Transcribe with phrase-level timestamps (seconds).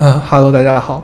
[0.00, 1.02] 嗯哈喽，大家好。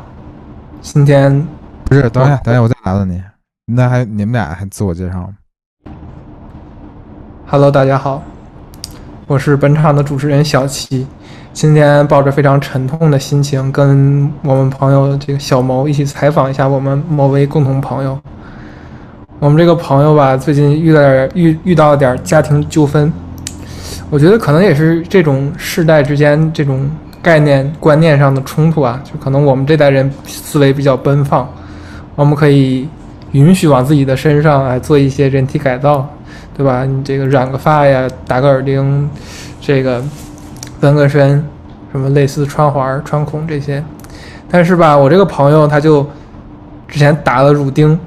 [0.81, 1.45] 今天
[1.85, 3.21] 不是，等一下，等一下，我再打断你。
[3.67, 5.31] 那还你们俩还自我介绍吗
[7.49, 8.23] ？，Hello，大家好，
[9.27, 11.09] 我是本场的主持人小七。
[11.53, 18.17] 今天抱着非常沉痛的心情，跟我们朋友这个小谋一起采访一下我们某位共同朋友。
[19.41, 23.13] 我们这个朋友吧，最近遇到点遇遇到了点家庭纠纷，
[24.09, 26.89] 我觉得可能也是这种世代之间这种
[27.25, 31.49] 概念观念上的冲突啊，就可能我们这代人思维比较奔放，
[32.15, 32.87] 我们可以
[33.33, 36.07] 允许往自己的身上来做一些人体改造，
[36.55, 36.85] 对吧？
[36.85, 39.09] 你这个染个发呀，打个耳钉，
[39.59, 40.05] 这个
[40.81, 41.43] 纹个身，
[41.91, 43.83] 什么类似穿环、穿孔这些。
[44.51, 46.07] 但是吧，我这个朋友他就
[46.87, 47.99] 之前打了乳钉，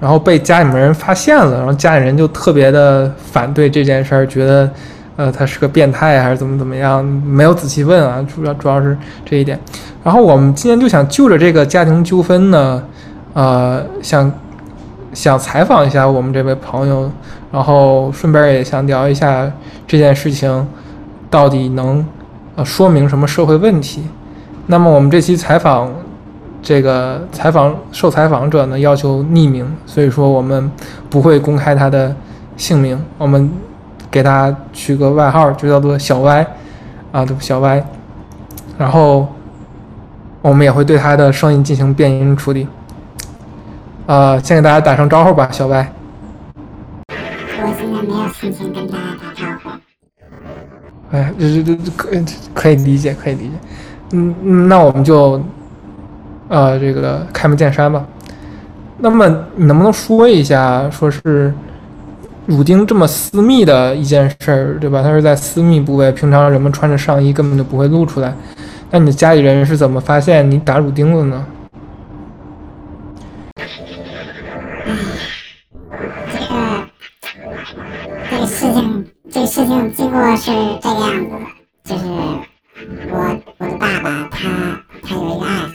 [0.00, 4.68] 然后被家里面人发现了，然后家里人就特别的反对这件事儿，觉得
[5.16, 9.58] 呃他是个变态还是怎么怎么样，没有仔细问啊，主要主要是这一点。
[10.02, 12.82] 然后我们今天就想就着这个家庭纠纷呢，
[13.34, 14.32] 呃，想
[15.12, 17.10] 想采访一下我们这位朋友，
[17.52, 19.50] 然后顺便也想聊一下
[19.86, 20.66] 这件事情
[21.30, 22.04] 到底能
[22.56, 24.02] 呃说明什么社会问题。
[24.66, 25.90] 那么我们这期采访，
[26.62, 30.70] 这个采访受采访者呢要求匿名，所以说我们
[31.10, 32.14] 不会公开他的
[32.56, 33.50] 姓名，我们
[34.12, 36.46] 给他取个外号，就叫做小歪，
[37.10, 37.82] 啊，对，小歪。
[38.78, 39.26] 然后
[40.42, 42.68] 我们也会对他的声音进行变音处理。
[44.06, 45.90] 呃，先给大家打声招呼吧，小歪。
[47.08, 49.70] 我现在没有心情跟大家打招呼。
[51.16, 52.08] 哎，这这这可
[52.52, 53.54] 可以理解，可以理解。
[54.12, 55.42] 嗯，嗯那我们就
[56.48, 58.04] 呃这个开门见山吧。
[58.98, 61.52] 那么你能不能说一下，说是
[62.52, 65.02] 乳钉这么私密的一件事儿，对吧？
[65.02, 68.34] 它是在私密部位，平常人们穿着上衣根本就不会露出来。
[68.90, 71.46] 那你的家里人是怎么发现你打乳钉的呢？
[76.30, 76.84] 这个
[78.30, 81.40] 这个事情，这个事情经过是这个样子的，
[81.84, 82.04] 就是
[83.08, 84.38] 我我的爸爸他
[85.02, 85.72] 他有一个爱好，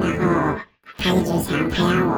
[0.18, 0.58] 后
[0.96, 2.10] 他一直想培养我，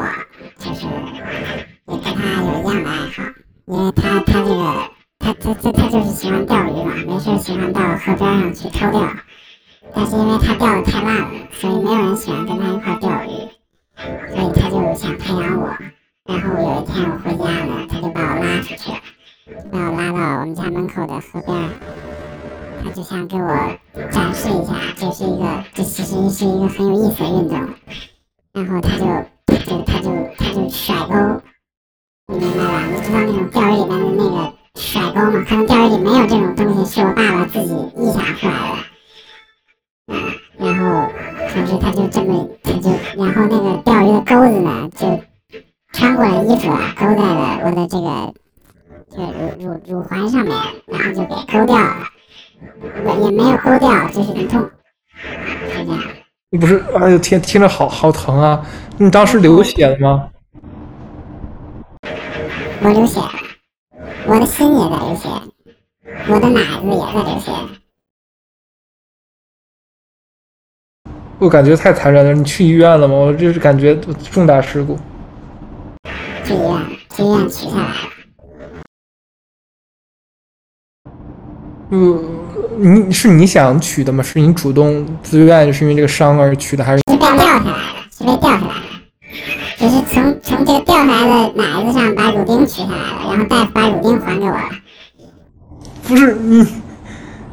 [0.59, 3.19] 就是也跟他有一样的爱好，
[3.67, 9.09] 因为他他这个他他他他就是喜欢钓鱼嘛，没事喜欢到河边上去偷钓，
[9.95, 13.49] 但是因为他钓的太烂了，所以没有人喜欢跟他一块钓鱼，
[14.35, 15.75] 所以他就想培养我。
[16.27, 18.99] 然后有一天我回家了，他就把我拉出去了，
[19.73, 21.71] 把我拉到我们家门口的河边，
[22.85, 23.49] 他就想给我
[24.11, 27.59] 展示一下，这是一个，这其实是一个很有意思的运动。
[28.53, 29.05] 然后他就，
[29.47, 31.43] 他就，他就，他就甩钩，
[32.39, 32.83] 明白吧？
[32.87, 35.45] 你知道那种钓鱼里面的那个甩钩吗？
[35.49, 38.77] 可能钓鱼里没有这种东西，是我爸爸自己臆想出来的。
[40.07, 40.15] 嗯，
[40.59, 41.09] 然后，
[41.49, 45.21] 可是他就这么，他就，然后那个钓鱼的钩子呢，就
[45.93, 48.35] 穿过了衣服啊，勾在了我的这个
[49.11, 49.27] 这个
[49.59, 50.55] 乳乳乳环上面，
[50.87, 51.97] 然后就给勾掉了。
[53.05, 54.61] 我也没有勾掉，就是很痛，
[55.75, 56.03] 就这样。
[56.61, 58.65] 不是，哎呦天，听着好好疼啊！
[58.97, 60.29] 你当时流血了吗？
[62.85, 63.31] 我流血了，
[64.27, 65.27] 我的心也在流血，
[66.29, 67.51] 我的奶子也在流血。
[71.39, 72.35] 我感觉太残忍了。
[72.35, 73.15] 你去医院了吗？
[73.15, 73.97] 我就是感觉
[74.31, 74.99] 重大事故。
[76.45, 77.95] 去医院，去医院取下来了。
[81.91, 84.23] 嗯，你是你想取的吗？
[84.23, 87.79] 是你主动自愿，是因为这个伤而取的，还是是被掉下来了，
[88.11, 88.94] 是被掉下来的，
[89.85, 94.71] 只是从从这个掉下来的奶子上把乳钉取下来了，然后大夫把乳钉还给我了。
[96.05, 96.67] 不是你？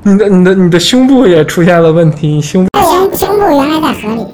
[0.03, 4.25] 你的你的你的胸部也出现了问题，你胸部他原胸部原来在河里，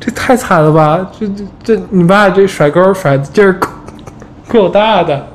[0.00, 1.06] 这太惨了吧？
[1.20, 3.68] 这这这，你爸这甩钩甩的劲儿够
[4.48, 5.28] 够大的。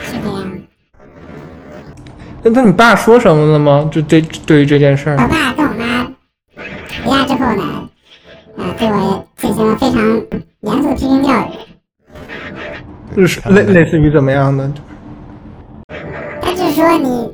[0.00, 0.50] 是这样。
[2.44, 3.90] 那那你爸说什么了吗？
[3.90, 5.65] 就这对于这件事我儿，爸跟我
[7.26, 7.88] 之后呢，
[8.56, 10.00] 呃，对我进行了非常
[10.60, 11.50] 严肃的批评教育。
[13.16, 14.72] 就是类类似于怎么样的？
[16.42, 17.32] 他就说你，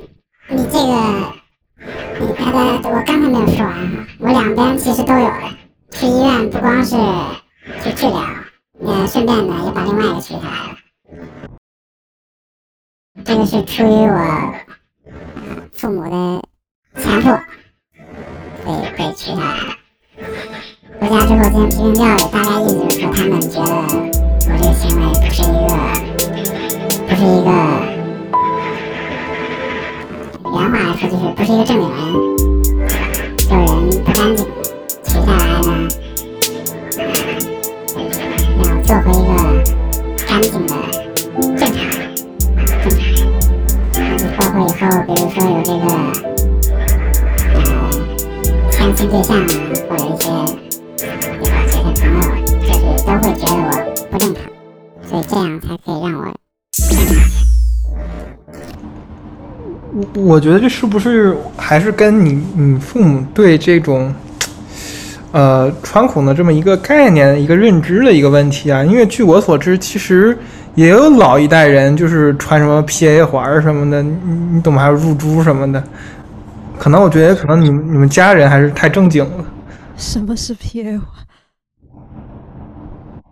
[0.48, 0.94] 你这个，
[2.20, 5.42] 你他的，我刚才没有说完哈，我两边其实都有的。
[5.90, 6.96] 去医院不光是
[7.82, 8.22] 去治疗，
[8.80, 10.76] 呃，顺便呢也把另外一个取下来了。
[13.24, 14.54] 这个是出于我
[15.34, 16.42] 呃父母的
[17.02, 17.38] 强迫
[18.64, 19.81] 被被取下来的。
[21.00, 23.70] 回家之后进行批评教育，大概意思就是说他们觉得
[24.48, 25.70] 我这个行为不是一个
[27.08, 27.50] 不是一个
[30.44, 31.96] 原话来说，就是不是一个正经人，
[33.38, 34.38] 这人不干净，
[35.04, 35.68] 取下来呢，
[38.58, 39.30] 要做回一个
[40.26, 40.70] 干净的
[41.56, 42.00] 正常人，
[42.84, 43.20] 正常人。
[43.94, 45.86] 然后包括以后，比如说有这个
[48.82, 49.46] 相亲对象啊，
[49.88, 50.26] 或者一些
[51.38, 52.18] 对吧，这些朋友，
[52.66, 53.62] 就是都会觉得我
[54.10, 54.42] 不正常，
[55.08, 56.34] 所以这样才可以让我。
[59.94, 64.12] 我我觉得这是不是还是跟你你父母对这种，
[65.30, 68.82] 呃，穿孔的这么一个概念、一个认知的一个问题啊？
[68.82, 70.36] 因为据我所知，其实
[70.74, 74.10] 也有老一代人就是穿什么 PA 环什么的，你
[74.54, 74.82] 你懂吗？
[74.82, 75.80] 还有入珠什么的，
[76.82, 79.44] 可能我觉得可能你们你们家人还是太正经了，
[79.96, 81.00] 什么是 PA？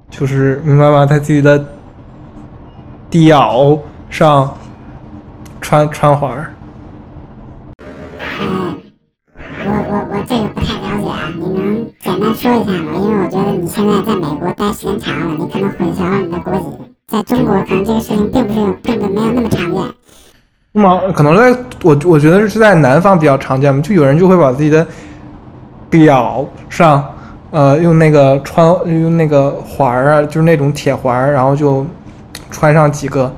[0.09, 1.05] 就是明白吗？
[1.05, 1.67] 在自己的
[3.11, 3.77] 屌
[4.09, 4.57] 上
[5.61, 6.55] 穿穿环儿。
[8.41, 8.79] 嗯，
[9.35, 12.93] 我我我这个不太了解啊，你能简单说一下吗？
[12.95, 16.67] 因为我觉得你现在在美国待时间长了，你可能混淆了你的国籍。
[17.09, 19.83] 在中国，可能这个事情并不是并不没有那么常见。
[20.73, 21.13] 那么？
[21.13, 24.87] 可能在我我觉得是在南方比较常见嘛，就有人就会把自己的
[25.89, 27.05] 表上，
[27.51, 31.85] 呃，用那个穿用那个环儿啊，就是那种铁环儿，然后就
[32.51, 33.35] 穿上几个，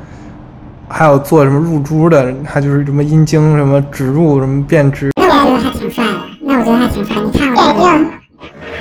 [0.88, 7.16] 还有做什么入珠的，还就是什么阴茎什么植入什么变直，那我觉得还挺帅的，那我觉得还挺帅。
[7.22, 8.10] 你看过那个？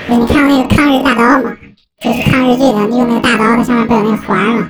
[0.10, 1.56] 你看过那个抗日大刀吗？
[2.02, 4.70] 就是抗日剧的，你用那个大刀，它上面不有那个环儿吗？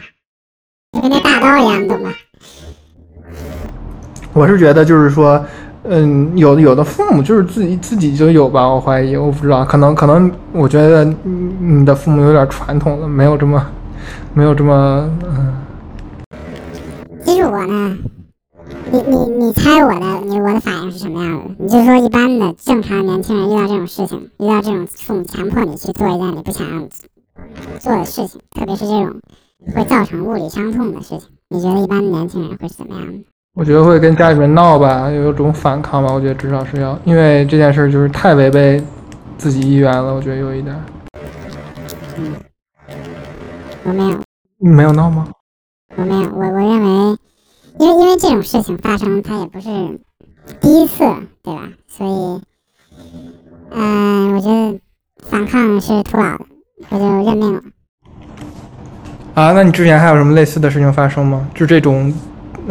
[0.93, 2.11] 就跟那大刀一样，你懂吗？
[4.33, 5.43] 我是觉得就是说，
[5.83, 11.03] 嗯，有有的父母就是自己自己就有吧，我怀疑，我不知道，可能可能，我觉得
[11.59, 13.65] 你的父母有点传统了，没有这么
[14.33, 15.53] 没有这么嗯。
[17.23, 17.97] 其实我呢，
[18.91, 21.55] 你你你猜我的你我的反应是什么样的？
[21.59, 26.67] 你就说一般的正常年轻人遇到这种事情，遇到这种父母强迫你去做一件你不想
[27.79, 29.15] 做的事情，特别是这种
[29.75, 33.19] 会造成物理伤痛的事情，你觉得一般的年轻人会是怎么样的？
[33.53, 36.11] 我觉得会跟家里面闹吧，有一种反抗吧。
[36.13, 38.81] 我觉得至少是要，因为这件事就是太违背
[39.37, 40.13] 自己意愿了。
[40.13, 40.73] 我觉得有一点。
[43.83, 44.17] 我没有，
[44.57, 45.27] 你没有闹吗？
[45.97, 47.17] 我没有，我我认为，
[47.77, 49.69] 因为因为这种事情发生，它也不是
[50.61, 51.03] 第一次，
[51.43, 51.67] 对吧？
[51.87, 52.41] 所以，
[53.71, 54.79] 嗯、我觉得
[55.23, 56.45] 反抗是徒劳的，
[56.89, 57.61] 我就认命了。
[59.33, 61.45] 啊，那你之前还有什么类似的事情发生吗？
[61.53, 62.13] 就这种，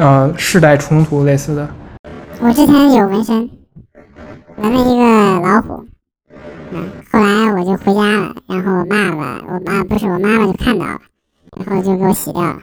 [0.01, 1.69] 呃，世代冲突类似的。
[2.41, 3.51] 我之前有纹身，
[4.57, 5.85] 纹了一个老虎，
[6.73, 10.99] 嗯，后来我就回家了，然后我爸爸，我妈不是我妈妈就看到了，
[11.67, 12.57] 然后就给我洗掉了。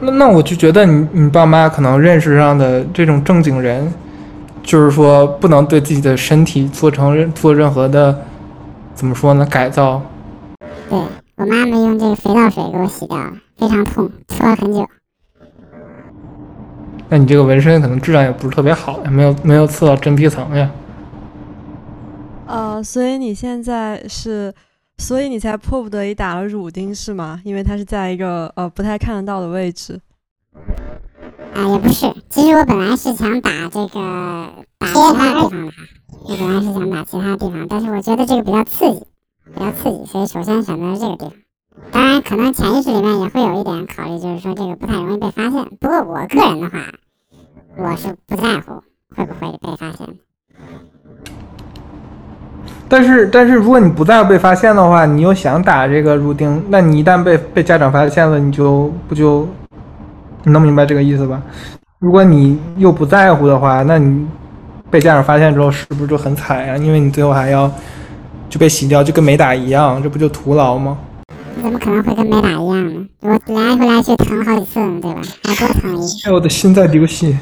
[0.00, 3.92] 那那我就觉得你你爸妈可能认识上的这种正经人，
[4.62, 8.16] 就是说不能对自己的身体做成任做任何的，
[8.94, 9.44] 怎么说呢？
[9.46, 10.00] 改造。
[10.88, 10.96] 对
[11.34, 14.86] 我妈妈用这个肥皂水给我洗掉了，非常痛，搓了很久。
[17.10, 20.70] 那你这个纹身可能质量也不是特别好呀，没有没有刺到真皮层呀。
[22.46, 24.52] 呃，所以你现在是，
[24.98, 27.40] 所以你才迫不得已打了乳钉是吗？
[27.44, 30.00] 因为它是在一个呃不太看得到的位置。
[31.54, 35.72] 啊，也不是，其实我本来是想打这个打其他地方的，
[36.24, 39.06] 我本来是想打其他地方，但是我觉得这个比较刺激，
[39.54, 41.32] 比较刺激，所以首先选择了这个地方。
[41.90, 45.64] 当然，可能潜意识里面也会有一点考虑，就是说这个不太容易被发现。
[45.80, 46.78] 不过我个人的话，
[47.76, 48.82] 我是不在乎
[49.16, 50.06] 会不会被发现。
[52.90, 59.46] 但是但是如果你不在乎被发现的话，你又想打这个入钉，那你一旦被被家长发现了，你就不就，
[60.44, 61.42] 你能明白这个意思吧？
[61.98, 64.26] 如果你又不在乎的话，那你
[64.90, 66.76] 被家长发现之后，是不是就很惨呀？
[66.76, 67.70] 因为你最后还要
[68.48, 70.98] 就被洗掉，就跟没打一样，这不就徒劳吗？
[71.62, 73.06] 怎么可能会跟没打一样呢？
[73.20, 75.20] 我来回来去疼好几次，对吧？
[75.44, 76.28] 还多疼一次。
[76.28, 77.36] 哎，我的心在流血。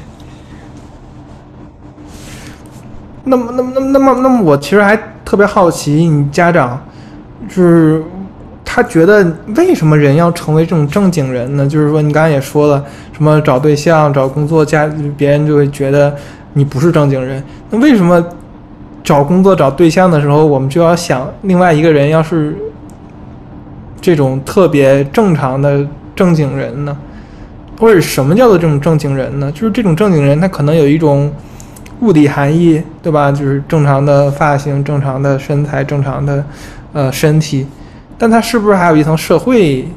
[3.23, 6.81] 那么，那么，那么，那么，那么，我其实还特别好奇，你家长
[7.47, 8.01] 就是
[8.63, 11.67] 他觉得为什么人要成为这种正经人呢？
[11.67, 12.83] 就是说，你刚才也说了，
[13.13, 16.15] 什么找对象、找工作，家别人就会觉得
[16.53, 17.43] 你不是正经人。
[17.69, 18.23] 那为什么
[19.03, 22.57] 找工作、找对象的时候，我们就要想另外一个人要是
[23.99, 25.85] 这种特别正常的
[26.15, 26.97] 正经人呢？
[27.79, 29.51] 或者什么叫做这种正经人呢？
[29.51, 31.31] 就是这种正经人，他可能有一种
[31.99, 33.31] 物理含义，对吧？
[33.31, 36.43] 就是正常的发型、正常的身材、正常的
[36.93, 37.67] 呃身体，
[38.17, 39.87] 但他是不是还有一层社会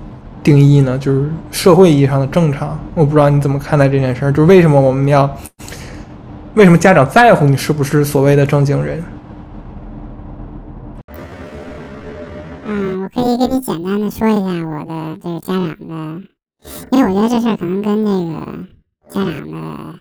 [0.43, 0.99] 定义呢？
[0.99, 2.79] 就是社会意义上的正常。
[2.95, 5.31] 我不知道你怎么看待这件事儿，就是为什么我们要，
[6.55, 9.03] 为什么家长在乎你是不是所谓的正经人？
[13.13, 16.23] 可以给你简单的说一下我的这个家长的，
[16.93, 18.67] 因为我觉得这事儿可能跟那个
[19.09, 20.01] 家长的，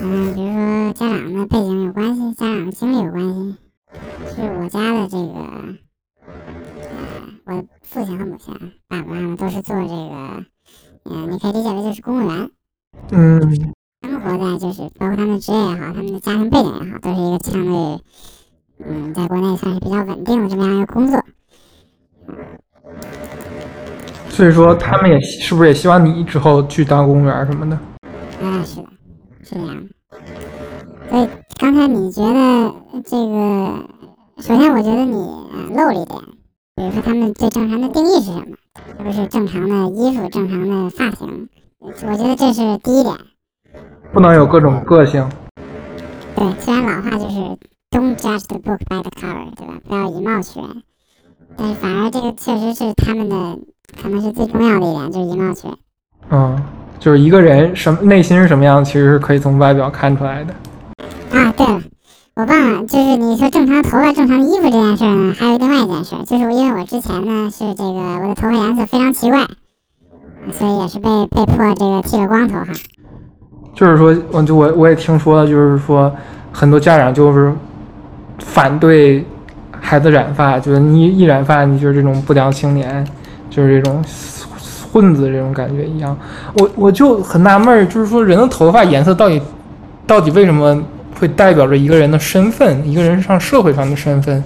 [0.00, 3.56] 嗯，比如说家长的背景有关系，家长的经历有关系。
[4.34, 5.34] 是我家的这个，
[7.46, 8.52] 呃，我父亲和母亲，
[8.88, 10.44] 爸爸妈妈都是做这个，
[11.04, 12.50] 嗯，你可以理解为就是公务员。
[13.10, 18.00] 嗯他们活在就是包括他们的职业也好，他们的家庭背景也好，都是一个相对，
[18.84, 21.24] 嗯，在国内算是比较稳定的这么样一个工作。
[24.28, 27.76] 所以说他们也是不是也希望你之后去当公务员什么的？
[28.42, 28.88] 啊，是的，
[29.42, 29.82] 是这样的。
[31.08, 31.28] 所以
[31.58, 33.88] 刚才你觉得这个，
[34.38, 36.20] 首先我觉得你呃漏了一点，
[36.74, 38.56] 比如说他们对正常的定义是什么，
[38.98, 41.48] 是不是正常的衣服、正常的发型？
[41.78, 43.14] 我觉得这是第一点。
[44.12, 45.28] 不能有各种个性。
[46.34, 47.36] 对，虽然老话就是
[47.90, 49.80] “Don't judge the book by the cover”，对吧？
[49.88, 50.82] 不要以貌取人。
[51.56, 53.58] 但是反而这个确实是他们的，
[54.02, 55.76] 可能是最重要的一点，就是以貌取人。
[56.30, 56.62] 嗯，
[56.98, 60.54] 就是一个人什么内心是什么样，其实是可以从外表看出来的。
[61.30, 61.82] 啊，对了，
[62.34, 69.46] 我忘了，就是你说正常头发、正常衣服这件事儿呢，还有另外一件事，就是因为我之前呢是这个我的头发颜色非常奇怪，
[70.52, 72.72] 所以也是被被迫这个剃了光头哈。
[73.74, 76.12] 就是说，我就我我也听说了，就是说
[76.52, 77.52] 很多家长就是
[78.38, 79.24] 反对
[79.86, 83.06] 孩子染发，觉得你一染发，你就是这种不良青年，
[83.50, 84.02] 就是这种
[84.90, 86.16] 混子这种感觉一样。
[86.54, 89.40] 我我就很纳闷儿，就是说人的头发颜色到底
[90.06, 90.82] 到底为什么
[91.20, 94.42] 会代表着一个人的身份，一个人上社会上的身份？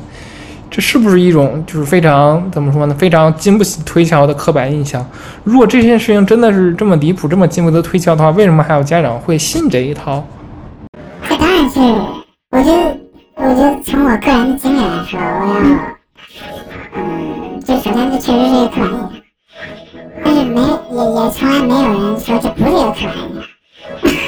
[0.71, 2.95] 这是不是一种就是非常怎么说呢？
[2.99, 5.03] 非常经不起推敲的刻板印象？
[5.45, 10.23] 如果这件事情真的是这么离谱、这么经不得推敲的话，为什么还有家长会信这一套？
[11.27, 11.81] 这当然是，
[12.51, 12.98] 我就，
[13.49, 15.63] 我觉得从我个人的经验来说，我要，
[16.95, 19.11] 嗯，这首先这确实是一个刻板印象，
[20.23, 20.67] 但是没也
[21.15, 23.43] 也从来没有人说这不是一个刻板印象。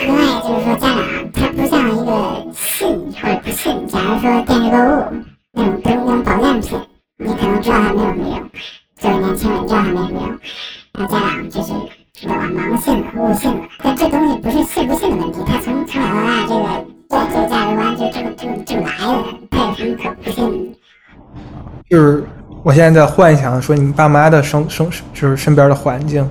[0.07, 2.11] 另外就是说，家长他不像一个
[2.55, 5.05] 信或者不信，假如说电视购物
[5.53, 6.81] 那种不是那种保健品，
[7.19, 8.51] 你可能知道它没有什么用，
[8.97, 10.25] 作为年轻人知道它没什么用，
[10.95, 11.75] 然后家长就是
[12.23, 16.70] 对吧盲信了、误信了，但这东西不是信不信的问题，它从从小到大这个
[21.91, 22.23] 就是
[22.63, 26.23] 我现在在幻想说你爸妈的生生就是身边的环境，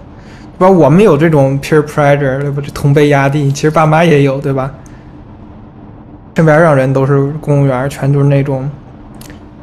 [0.57, 0.69] 对吧？
[0.69, 2.63] 我们有这种 peer pressure，对吧？
[2.65, 4.71] 这同辈压力，其实爸妈也有，对吧？
[6.37, 8.69] 身边让人都是公务员，全都是那种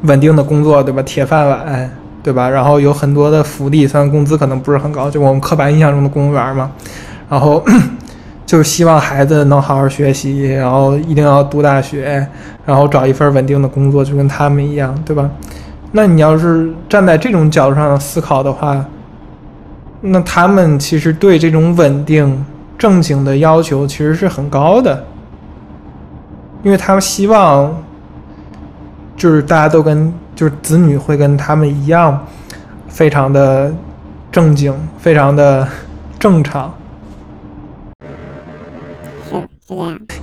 [0.03, 1.03] 稳定的工作，对吧？
[1.03, 1.91] 铁饭碗，
[2.23, 2.51] 对吧？
[2.51, 6.71] 然后有很多的福利，虽然工资可能不是很高，就我们刻板印象中的公务员嘛。
[7.31, 7.65] 然后
[8.45, 12.27] 就是希望孩子能好好学习，然后一定要读大学，
[12.67, 15.31] 然后找一份稳定的工作，就跟他们一样，对吧？
[15.93, 18.85] 那你要是站在这种角度上思考的话，
[20.01, 22.45] 那他们其实对这种稳定、
[22.77, 25.05] 正经的要求其实是很高的，
[26.63, 27.75] 因为他们希望，
[29.17, 32.27] 就是大家都跟就是子女会跟他们一样，
[32.89, 33.73] 非常的
[34.31, 35.67] 正经，非常的
[36.19, 36.73] 正常。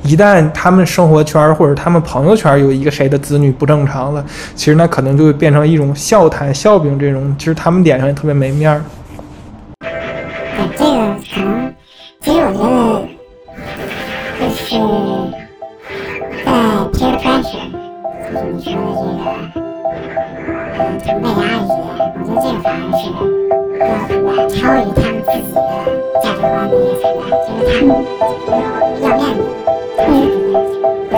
[0.03, 8.81] 一旦他们生活圈或者他们朋友圈有一个谁的子女不正常了，其实那可能就会变成一种笑谈、笑柄这种，其实他们脸上也特别没面儿。
[10.77, 10.87] 对，
[11.27, 11.67] 这个可能，
[12.21, 13.03] 其实我觉得，
[14.39, 14.63] 就是
[16.45, 16.47] 在
[16.93, 17.67] peer pressure，
[18.31, 19.25] 就是你说的这个，
[20.79, 21.77] 嗯，同辈压力之间，
[22.15, 23.03] 我觉得这个反而是
[23.83, 25.57] 要超于他们自己的
[26.21, 27.89] 价值观的一个存在，就是他们
[29.01, 29.39] 要面子，
[29.97, 30.01] 同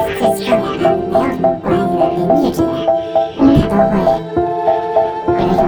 [0.08, 2.68] 事之间，这正脸上没有什么关系的邻居之间，
[3.38, 3.94] 他都会
[5.28, 5.62] 有一种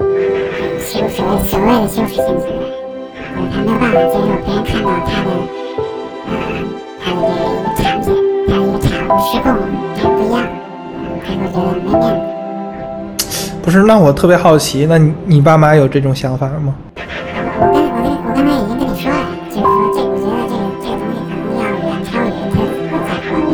[0.00, 0.04] 嗯
[0.78, 2.44] 羞所谓所谓的羞耻心存在。
[3.36, 5.28] 嗯，他没有办法接受别人看到他的，
[6.28, 6.32] 嗯，
[7.02, 8.04] 他的这个一个产品，
[8.46, 9.54] 他的一个产物失控了，
[10.00, 10.36] 跟不一样，
[11.24, 12.35] 他会觉得没面子。
[13.66, 16.72] 不是，那我特别好奇，那你你爸妈有这种想法吗？
[17.58, 23.50] 我跟我跟我刚才已经跟你说了，就是说这，我觉得这这东西可能要远超于他自己价值观。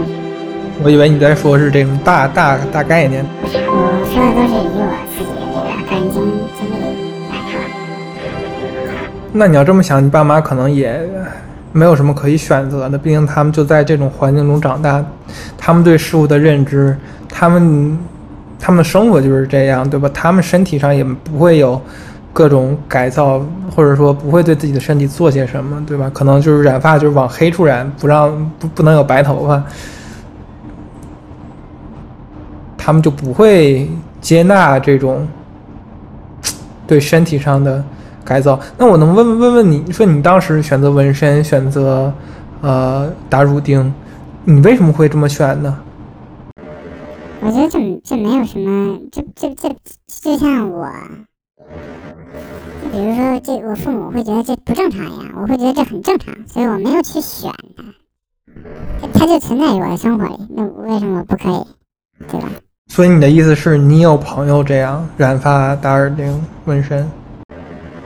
[0.84, 3.24] 我以为你在说是这种大大大概念。
[3.40, 4.84] 不是，我说的都是以我
[5.16, 5.48] 自己的
[5.80, 6.20] 这个个人经
[6.60, 6.76] 经历
[7.32, 7.56] 来说。
[9.32, 11.00] 那你要这么想，你爸妈可能也
[11.72, 15.02] 没有什么可以选择的，毕竟他们就在这种环境中长大，
[15.56, 16.94] 他们对事物的认知，
[17.30, 17.98] 他们
[18.64, 20.08] 他们生活就是这样，对吧？
[20.14, 21.82] 他们身体上也不会有
[22.32, 26.08] 各种改造，或者说不会对自己的身体做些什么，对吧？
[26.14, 29.60] 可能就是染发就是往黑处染，不让不不能有白头发，
[32.78, 33.90] 他们就不会
[34.20, 35.26] 接纳这种
[36.86, 37.84] 对身体上的
[38.24, 38.60] 改造。
[38.78, 42.12] 那我能问问问问你，说你当时选择纹身，选择
[42.60, 43.92] 呃打乳钉，
[44.44, 45.76] 你为什么会这么选呢？
[47.44, 49.74] 我觉得这这没有什么，这这这
[50.06, 50.88] 就像我，
[52.80, 57.52] 就比如说这我父母会觉得这不正常呀，我会觉得这很正常，所以我没有去选
[59.02, 61.66] 它，它就存在于我的生活里，那为什么不可以？
[62.28, 62.48] 对吧？
[62.86, 67.10] 所以你的意思是你有朋友这样染发、打耳钉、纹身？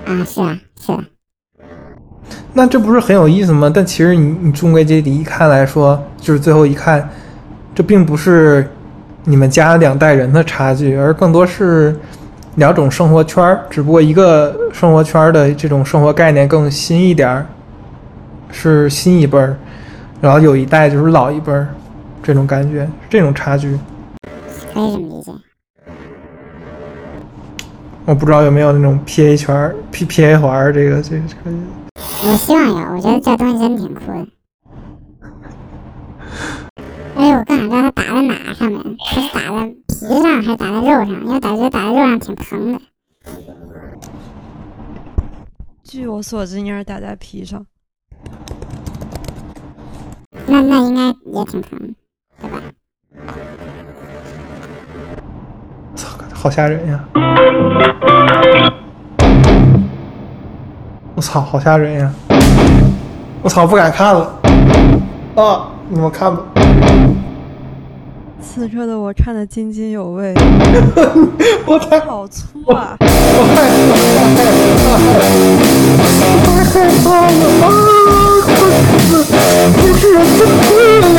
[0.07, 1.05] 啊，是啊，是啊，
[2.55, 3.71] 那这不是很有意思吗？
[3.73, 7.07] 但其实你你终归结底一看来说，就是最后一看，
[7.75, 8.67] 这并不是
[9.29, 11.95] 你们家两代人的差距，而更多是
[12.55, 17.47] 两种生活圈儿，只不过一个生活圈儿的这种生活概念更新一点儿，
[18.53, 19.57] 是新一辈儿，
[20.21, 21.67] 然后有一代就是老一辈儿，
[22.23, 23.77] 这种感觉，这种差距。
[24.73, 25.33] 可以这么理解。
[28.05, 31.57] 我不知道有没有那种 P A 圈儿、P P A 环儿，这个这个这个。
[32.23, 34.29] 我希望有，我觉得这东西真挺酷的。
[37.49, 39.47] 而且我想知道它打在哪上面，它是打在
[39.87, 41.09] 皮上还是打在肉上？
[41.09, 42.81] 因为感觉打在肉上挺疼的。
[45.85, 47.65] 据我所知，应该是打在皮上。
[50.47, 51.95] 那那应该也挺疼，
[52.41, 52.61] 对吧？
[55.95, 57.05] 操，好吓人呀！
[61.15, 62.13] 我操，好吓人呀！
[63.43, 64.41] 我操，不敢看了。
[65.37, 66.43] 啊，你们看吧。
[68.43, 70.33] 此刻的我看得津津有味，
[71.67, 72.97] 我太好粗啊！
[73.01, 73.07] 我
[76.45, 77.45] 太害怕了！
[77.63, 77.69] 啊，
[78.59, 78.61] 我
[79.13, 79.21] 死！
[79.73, 80.67] 不是人真吐
[81.15, 81.17] 了！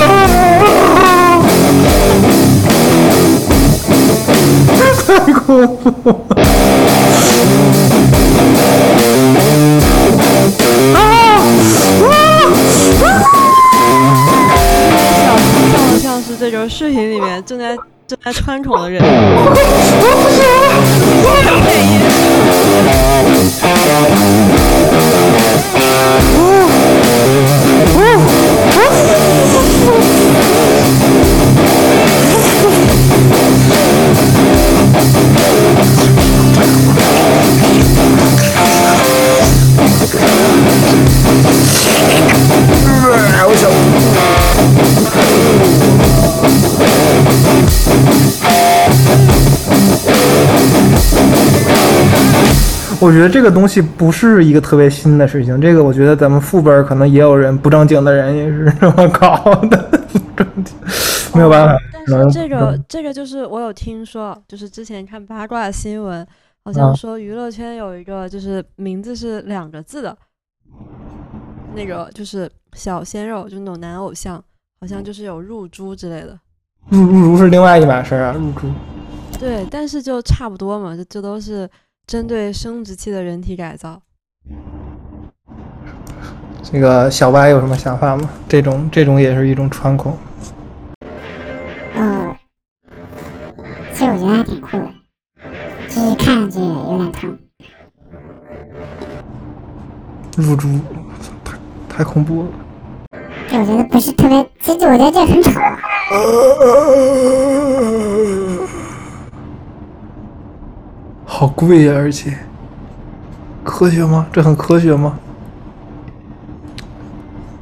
[5.08, 5.46] 太恐
[6.04, 6.27] 怖
[16.78, 19.02] 视频里面 正在正在穿宠的人？
[24.64, 25.37] 我
[53.08, 59.38] 我觉得这个东西不是一个特别新的事情，这个我觉得咱们父辈儿可能也有人不正经的人也是 这么搞
[59.72, 59.78] 的，
[60.12, 60.76] 不正经，
[61.34, 61.78] 没有办法。
[62.06, 66.28] 但是这个这个就是我有听说，就是之前看八卦新闻，
[66.66, 70.18] 好像啊说娱乐圈有一个就是名字是两个字的，
[71.74, 74.36] 那个就是小鲜肉，就那种男偶像，
[74.82, 76.38] 好像就是有入珠之类的。
[76.90, 78.68] 入入珠是另外一码事儿啊，入珠。
[79.40, 81.70] 对，但是就差不多嘛，这这都是
[82.08, 84.02] 针对生殖器的人体改造。
[86.64, 88.30] 这个小歪有什么想法吗？
[88.48, 90.18] 这种这种也是一种穿孔。
[91.96, 92.38] 呃，
[93.94, 94.90] 其实我觉得还挺酷的，
[95.90, 97.38] 就是看上去有点疼。
[100.38, 100.80] 入猪，
[101.44, 101.58] 太
[101.90, 102.50] 太恐怖了。
[103.50, 105.78] 这我觉得不是特别，这这我觉得这很丑啊。
[111.38, 112.34] 好贵呀、而且
[113.64, 114.26] 科学吗？
[114.34, 115.20] 这很科学吗？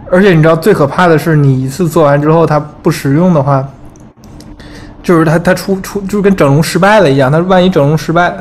[0.09, 3.67] 而且你知道最可怕的是，你一次做完之后它不实用的话，
[5.03, 7.29] 就是它它出出就跟整容失败了一样。
[7.29, 8.33] 它万一整容失败，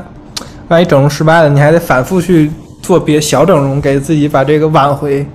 [0.68, 5.26] 万一整容失败了，你还得反复去做别小整容，给自己把这个挽回。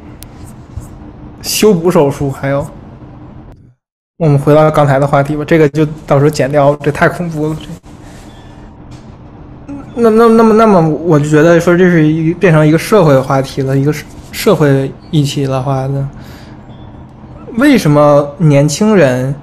[1.42, 2.66] 修补手术还有，
[4.16, 7.58] 我们回到刚才的话题吧，这个就到时候剪掉，这太恐怖了。
[7.60, 7.89] 这。
[10.02, 16.10] 那那那么那么，我就觉得说这是一变成一个社会话题了，一个社社会议题的话呢，
[17.58, 19.34] 为什么年轻人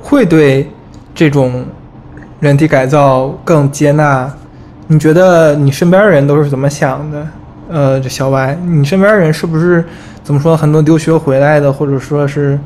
[0.00, 0.70] 会对
[1.14, 1.64] 这种
[2.40, 4.32] 人体改造更接纳？
[4.86, 7.26] 你觉得你身边人都是怎么想的？
[7.70, 9.82] 呃，这小歪，你身边人是不是
[10.22, 10.54] 怎么说？
[10.54, 12.58] 很多留学回来的，或者说是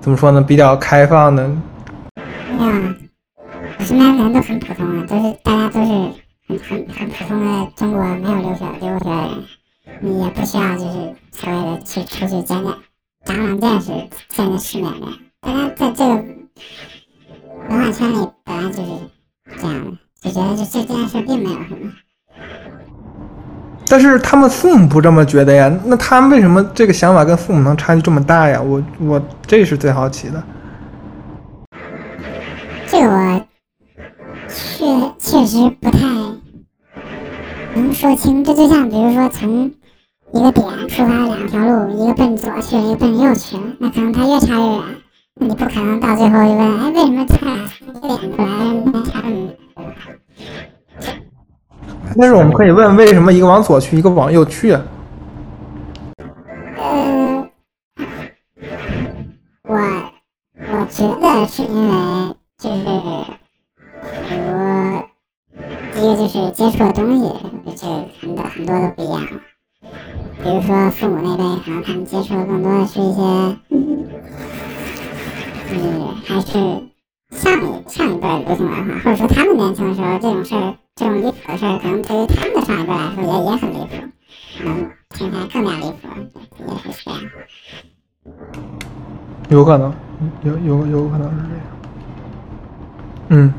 [0.00, 0.42] 怎么说呢？
[0.42, 1.48] 比较开放的，
[2.58, 2.96] 没有啊，
[3.78, 6.19] 我身边人都很普通啊，都是大家都是
[6.62, 9.44] 很很普通的中国没有留学留过学的人，
[10.00, 12.64] 你也不需要就是所谓的去出去见见
[13.24, 13.86] 长长见识、
[14.28, 15.06] 见见世面的。
[15.40, 16.14] 大家在这个
[17.68, 18.90] 文化圈里本来就是
[19.60, 21.92] 这样的，就觉得这这件事并没有什么。
[23.86, 28.60] 但是他们父母不这么觉得呀，那他们为什么这个想法跟父母能差距这么大呀？
[28.60, 30.42] 我我这是最好奇的。
[32.86, 33.40] 这个我
[34.48, 34.84] 确
[35.18, 35.98] 确实不太
[37.80, 38.44] 能说清。
[38.44, 39.70] 这就像比如说从
[40.32, 44.84] 一个点出发两条路，一个奔左去，一个奔右去，那可能它越差越远。
[45.36, 47.34] 那你不可能到最后就问，哎，为什么差
[47.80, 48.44] 一个点出来，
[48.92, 49.56] 那差这么远？
[52.18, 54.82] 但是我们可以问，为什么一个往左去，一个往右去啊？
[59.62, 59.76] 我
[60.56, 61.94] 我觉得是因为
[62.58, 62.82] 就是
[64.28, 64.99] 我
[66.00, 67.22] 一个就是接触的东西，
[67.76, 67.86] 这
[68.20, 69.20] 很多很多都不一样。
[70.42, 73.20] 比如说父母那辈，可能他们接触的更多的是一些，
[75.68, 75.82] 就是
[76.24, 76.48] 还是
[77.30, 83.90] 上一上一辈儿流行文化，或者说他们年轻的时候这种事儿，这种离谱的事儿，可能对于他们的上一辈来说也也很离谱，
[84.58, 86.08] 可能听起来更加离谱，
[86.66, 87.20] 也是这样。
[89.48, 89.92] 有可能，
[90.42, 91.64] 有有有可能是这样。
[93.28, 93.54] 嗯，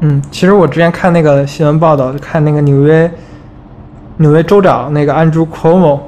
[0.00, 3.10] 嗯，其实我之前看那个新闻报道，就看那个纽约
[4.18, 6.00] 纽约州长那个 Andrew Cuomo，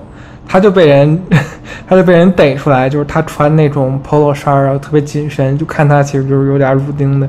[0.47, 1.21] 他就被人
[1.89, 7.29] 他就被人逮出来，就是他穿那种 polo 衫儿，然后特别紧身，就看他其实就是有点乳丁的，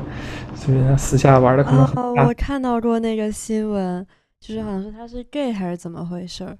[0.54, 2.34] 所以他私下玩的可能很哦，大我。
[2.34, 4.06] 看到过那个新闻，
[4.40, 6.56] 就是好像是他是 gay 还是怎么回事儿，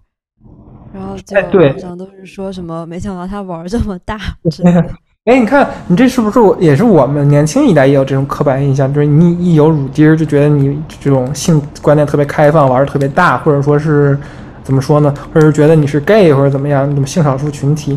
[0.93, 4.19] 然后就网上都是说什么，没想到他玩这么大
[4.51, 4.91] 之类的。
[5.25, 8.93] 哎，你看，你这是不是我也是我们年轻一代也有这种刻板印象？
[8.93, 14.19] 就是你一有乳钉儿就觉得你这种性观念特别开放，玩的特别大，或者说是
[14.65, 15.15] 怎么说呢？
[15.33, 17.97] 或者是觉得你是 gay 或者怎么样，怎么性少数群体，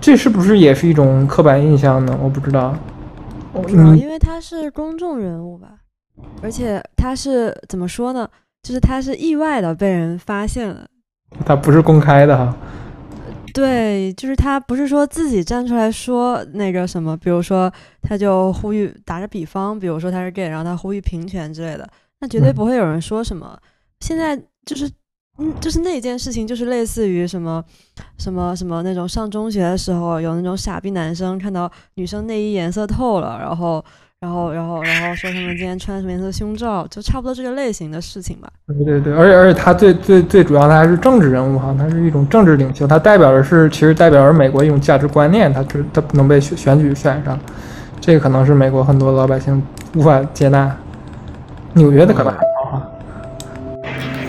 [0.00, 2.18] 这是不是也是一种刻板印象呢？
[2.20, 2.74] 我不知道。
[3.52, 5.68] 哦主要你因为他是公众人物吧，
[6.42, 8.28] 而且他是怎么说呢？
[8.64, 10.80] 就是他是意外的被人发现了。
[11.46, 12.52] 他不是公开的哈。
[13.54, 21.88] 对，就是他不是说自己站出来说那个什么，比如说他就呼吁，打个比方，比如说他是 gay，然后他呼吁平权之类的，
[22.20, 23.58] 那绝对嗯不会有人说什么。
[24.00, 24.90] 现在就是，
[25.38, 27.64] 嗯，就是那件事情，就是类似于什么
[28.18, 33.84] 什么什么那种上中学的时候，有那种傻逼男生看到女生内衣颜色透了，然后
[34.20, 38.48] 然后然后然后说他们今天穿什么颜色胸罩，就差不多这个类型的事情吧。
[38.66, 47.38] 对对对，而且而且他最最最主要，的还是政治人物哈，他是一种政治领袖，他代表的是其实代表着美国一种价值观念，他只他不能被选选举选上，
[48.00, 49.62] 这个可能是美国很多老百姓
[49.94, 50.76] 无法接纳。
[51.74, 52.90] 纽约的可能还好哈，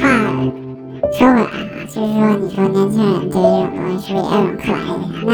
[0.01, 0.07] 话
[1.17, 1.49] 说回来啊，
[1.87, 5.25] 就是说，你说年轻人对于这种东西是不是也有种刻板印象？
[5.25, 5.33] 那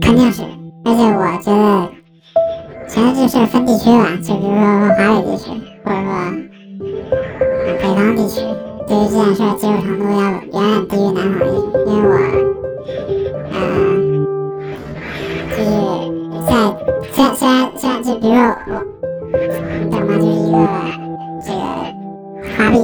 [0.00, 0.42] 肯定是，
[0.84, 2.01] 而且我觉得，
[2.92, 4.60] 其实这事儿分地区吧，就比如说
[4.92, 5.48] 华北地区，
[5.82, 6.04] 或者说
[7.80, 8.42] 北方地区，
[8.86, 12.12] 对于这件事儿接受程度要远远低于南方地区，因为我，
[13.54, 13.56] 呃，
[15.56, 15.66] 就是
[16.46, 16.52] 在
[17.02, 18.70] 虽然虽然虽然就比如说我，
[19.82, 20.12] 你懂吗？
[20.12, 20.54] 就是一个
[21.46, 21.64] 这个
[22.58, 22.76] 华币。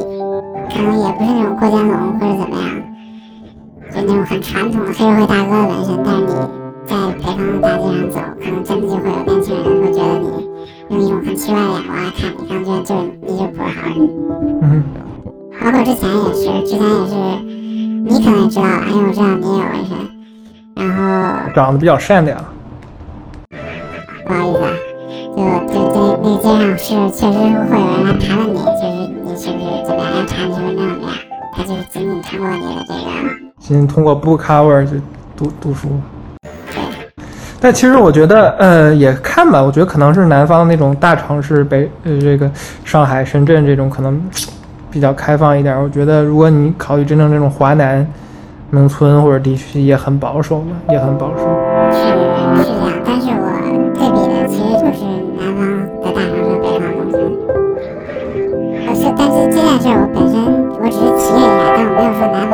[0.70, 2.64] 可能也不是那种过肩龙或者怎么样，
[3.90, 6.28] 就那种很传统的黑社会大哥的纹身，但是你
[6.88, 10.08] 在北方的大街上走，可能真的就会有年轻人会觉得
[10.88, 13.92] 你用一种很奇怪的眼光来看你，感觉就是你就不是好人。
[14.62, 14.82] 嗯，
[15.60, 17.12] 包括之前也是，之前也是，
[17.44, 19.92] 你可能也知道吧，因为我知道你也有纹身，
[20.76, 21.02] 然后
[21.54, 22.42] 长得比较善良，
[24.26, 24.64] 不好意思啊，
[25.68, 28.88] 就就就那个街上是确实会有人来盘问你，就是
[29.26, 31.12] 你是不是怎么样，要查你是不是那怎么样，
[31.52, 32.98] 他就是仅仅通过你的这个。
[33.58, 34.96] 仅通过 book cover 就
[35.36, 35.90] 读读书。
[37.60, 39.60] 但其实我觉得，呃，也看吧。
[39.60, 42.48] 我觉得可能是南方那种大城市，北呃这个
[42.84, 44.20] 上海、深圳这种可能
[44.90, 45.76] 比较开放一点。
[45.82, 48.06] 我觉得如果你考虑真正这种华南
[48.70, 51.42] 农村或者地区，也很保守嘛，也很保守。
[51.90, 53.42] 是是这样，但是我
[53.94, 55.02] 对比的其实就是
[55.36, 57.18] 南方的大城市，北方农村。
[58.86, 60.38] 呃，是，但是这件事我本身
[60.78, 62.47] 我只是提了一下，但我没有说南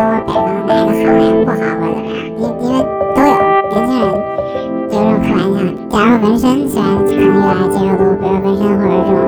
[7.69, 9.19] 接受度，比如说纹身或者这种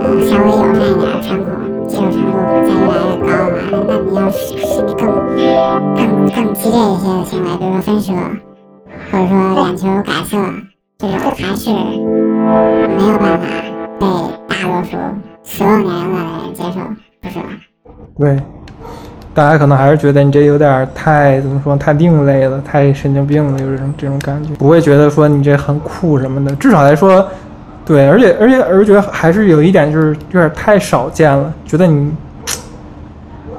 [0.00, 1.46] 呃稍微友善一点的穿孔，
[1.88, 2.32] 接受程度
[2.64, 4.36] 在越来越高嘛，那你要是
[4.96, 5.00] 更
[5.96, 5.98] 更
[6.30, 8.12] 更激烈一些的行为，比如说分舌。
[9.10, 9.32] 或者说
[9.66, 10.36] 眼球改色，
[10.98, 13.44] 这种还是没有办法
[14.00, 14.02] 被
[14.48, 14.96] 大多数
[15.42, 16.80] 所有年龄段的人接受，
[17.20, 17.44] 不是吧？
[18.18, 18.24] 对，
[19.34, 26.54] 大家可能还是觉得你这有点太怎么说，太另类了，太神经病了，有这种这种感觉，不会觉得说你这很酷什么的。
[26.54, 27.28] 至少来说，
[27.84, 32.12] 对，而且而且而觉得还是有一点就是有点太少见了，觉得你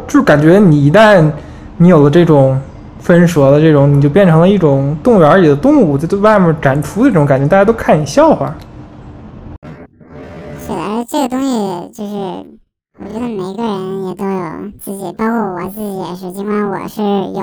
[0.07, 1.29] 就是感觉你一旦
[1.75, 2.57] 你有了这种
[2.99, 8.55] 分蛇的这种，你就变成了一种动物园里的动物，在外面展出的这种感觉，大家都看你笑话。
[10.65, 12.45] 是的，而这个东西就是，
[12.97, 16.31] 我觉得每个人也都有自己，包括我自己也是。
[16.31, 17.41] 尽管我是有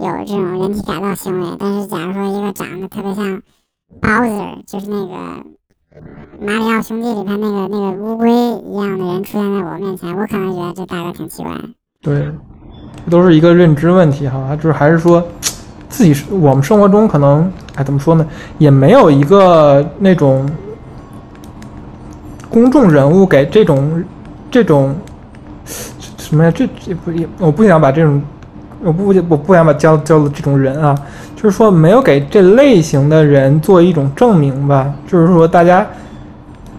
[0.00, 3.42] 有这种人体改造行为，但是假如说一个长得特别像
[4.00, 5.14] Bowser，就是那个
[6.40, 11.52] 马里奥兄弟里边那个那个乌龟一样的人出现在我面前，我可能觉得这大概挺奇怪。
[12.00, 12.32] 对，
[13.04, 15.22] 这都是一个认知问题哈，就是还是说
[15.90, 20.50] 自己我们生活中可能，哎，怎么说呢，也没有一个那种
[22.48, 24.02] 公众人物给这种
[24.54, 24.94] 这种
[26.16, 26.52] 什么呀？
[26.54, 28.22] 这这不也我不想把这种
[28.84, 30.96] 我不我不想把教教的这种人啊，
[31.34, 35.84] 就是说没有给这类型的人做一种证明吧，就是说大家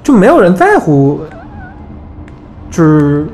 [0.01, 1.19] 就没有人在乎，
[2.71, 3.27] 就是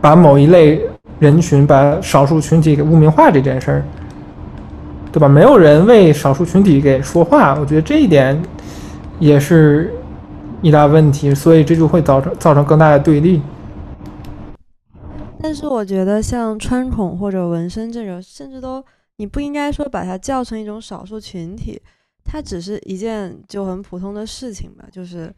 [0.00, 0.80] 把某一类
[1.18, 3.84] 人群、把少数群体给污名化这件事儿，
[5.12, 5.28] 对吧？
[5.28, 8.40] 没有人为少数群体给说话，我觉得这一点
[9.18, 9.92] 也是
[10.62, 13.40] 一大问题，所以这就会造成造成更大的对立。
[15.40, 18.84] 但是我觉得像穿孔或者纹身这种，甚至都
[19.16, 21.80] 你不应该说把它叫成一种少数群体，
[22.24, 25.32] 它只是一件就很普通的事情吧，就是，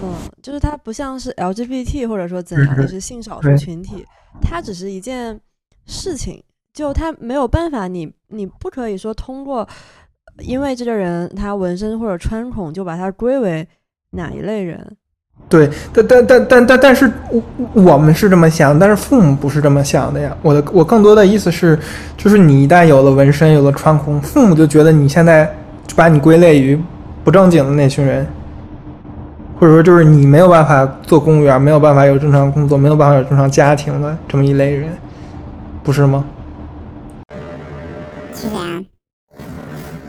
[0.00, 4.04] 嗯，就是它不像是 LGBT 或者说怎样，就是性少数群体，
[4.40, 5.40] 它只是一件
[5.86, 6.40] 事情，
[6.72, 9.66] 就它没有办法，你你不可以说通过，
[10.42, 13.66] 因为这个人他纹身或者穿孔就把他归为
[14.10, 14.96] 哪一类人。
[15.48, 20.34] 对，但但但但但但是我我们是这么想，但是父母不是这么想的呀。
[20.40, 21.78] 我的我更多的意思是，
[22.16, 25.44] 就是你一旦有了纹身，有了穿孔，父母就觉得你现在
[25.86, 26.80] 就把你归类于
[27.24, 28.26] 不正经的那群人，
[29.58, 34.90] 或者说就是你没有办法做公务员，没有办法有正常工作，没有办法有正常家庭的这么一类人，
[35.82, 36.24] 不是吗？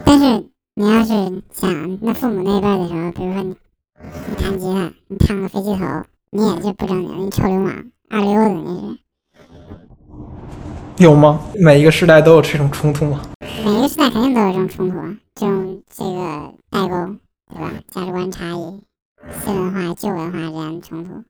[0.06, 3.56] 但是你要是想那父母那辈的时候，比如说你
[4.30, 5.86] 你弹吉他，你烫个飞机头，
[6.32, 8.98] 你也就不正经，你臭流氓、二流子，你
[10.98, 11.04] 是。
[11.04, 11.40] 有吗？
[11.56, 13.22] 每一个时代都有这种冲突吗？
[13.66, 14.98] 每个时代肯定都有这种冲突，
[15.36, 17.16] 这种这个代沟，
[17.50, 17.72] 对吧？
[17.90, 18.82] 价值观差异、
[19.44, 21.24] 新文化、旧文化之间的冲突。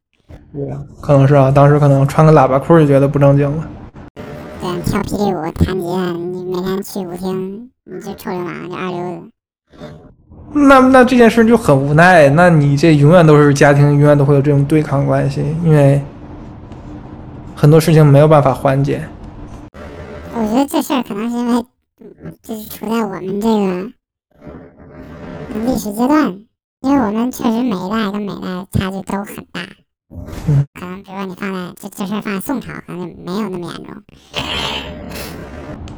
[0.54, 3.70] 对啊，可能是啊，当时可能穿个喇叭裤就觉得不正经了。
[4.60, 9.32] 对啊，跳霹雳舞、弹吉他，你每天去舞厅，你这臭流氓，你二流子。
[10.54, 16.02] 那那这件事就很无奈，那你这永远都是家庭，永远都会有这种对抗关系，因为
[17.56, 19.08] 很多事情没有办法缓解。
[20.36, 21.66] 我觉得这事儿可能是因为，
[22.00, 23.92] 嗯就是处在我们这个
[25.54, 26.40] 嗯历史阶段，
[26.82, 29.62] 因为我们确实每一代跟每一代差距都很大。
[30.48, 34.04] 嗯，可能比如说你放在这这事儿放在宋朝，可能就没有那么严重。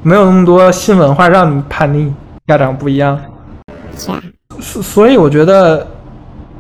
[0.08, 2.14] 没有那么多新文化让你叛逆，
[2.46, 3.20] 家长不一样，
[3.98, 4.22] 是啊，
[4.60, 5.88] 所所以我觉得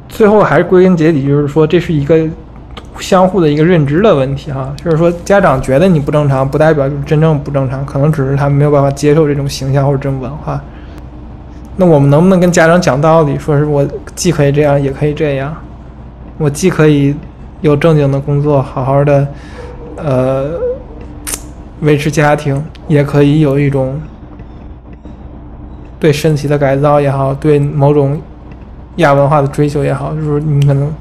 [0.10, 2.27] 最后还是归根结底就是说这是一个
[2.99, 10.60] 相互的一个认知的问题哈，就是说家长觉得你不正常，不代表就是真正不正常，可能只是他们没有办法接受这种形象或者这种文化。
[11.75, 15.55] 那我们能不能跟家长讲道理，说是我既可以这样，也可以这样，
[16.39, 17.15] 我既可以
[17.62, 19.27] 有正经的工作，好好的，
[19.97, 20.49] 呃，
[21.81, 24.00] 维持家庭，也可以有一种
[26.00, 28.21] 对身体的改造也好，对某种
[28.98, 30.93] 亚文化的追求也好，就是你可能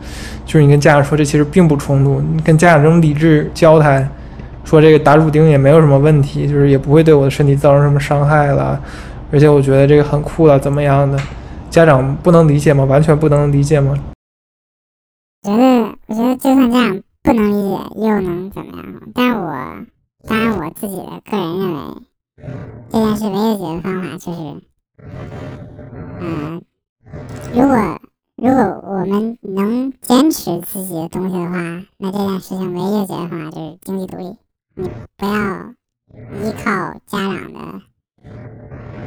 [0.44, 4.08] 就是你跟家长说这其实并不冲突，你跟家长这种理智交谈，
[4.64, 8.80] 说这个打乳钉也没有什么问题，就是也不会对我的身体造成什么伤害了，
[9.30, 11.18] 而且我觉得这个很酷了，怎么样的？
[11.70, 12.84] 家长不能理解吗？
[12.84, 13.94] 完全不能理解吗？
[15.42, 15.62] 觉得
[16.06, 18.84] 我觉得就算这样不能理解，又能怎么样？
[19.12, 19.52] 但我
[20.26, 21.78] 当然我自己的个人认为，
[22.90, 24.62] 这件事唯一解决方法就是，
[26.20, 26.62] 嗯、
[27.54, 28.00] 如果
[28.36, 34.36] 如果我们能坚持自己的东西的话，那这件事情唯一解决方法就是经济独立。
[34.76, 35.74] 你不要
[36.42, 37.82] 依靠家长的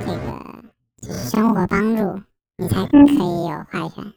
[0.06, 2.22] 这个生活帮助，
[2.58, 4.14] 你才可以有话语权。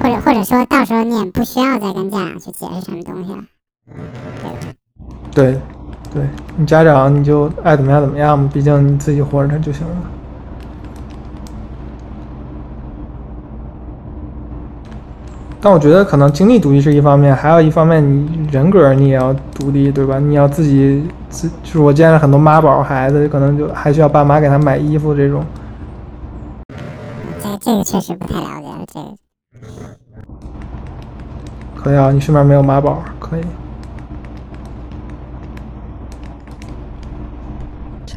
[0.00, 3.44] 或者或者说到时候你也不需要再跟家长去解释什么东西了。
[5.34, 5.58] 对，
[6.12, 6.22] 对
[6.56, 9.96] 你家长你就爱怎么样怎么样嘛，毕竟你自己活着就行了。
[15.60, 20.18] 但我觉得可能经济独立是一方面，还有一方面你人格你也要独立，对吧？
[20.18, 25.44] 你要自己自就是我见了很多妈宝孩子，可能就还需要爸妈给他买衣服这种。
[27.42, 29.00] 这这个确实不太了解，
[29.52, 29.88] 这个
[31.74, 33.40] 可以啊，你身边没有妈宝，可以。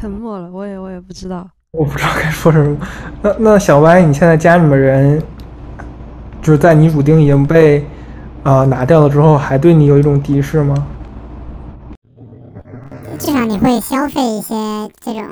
[0.00, 1.46] 沉默了，我也我也不知道。
[1.72, 2.76] 我不知道该说什么。
[3.20, 5.22] 那那小歪，你现在家里面人，
[6.40, 7.80] 就是在你乳钉已经被
[8.42, 10.86] 啊、呃拿掉了之后，还对你有一种敌视吗？
[13.18, 14.54] 至少你会消费一些
[15.00, 15.28] 这种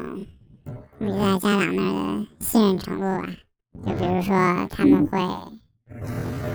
[0.98, 3.26] 你在家长那儿的信任程度吧。
[3.87, 4.37] 就比如说
[4.68, 5.18] 他们会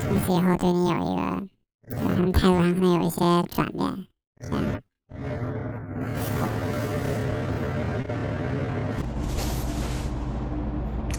[0.02, 1.48] 从此以后对你有一个，
[1.88, 4.06] 对他们态度上可能有一些转变，
[4.40, 4.64] 这样。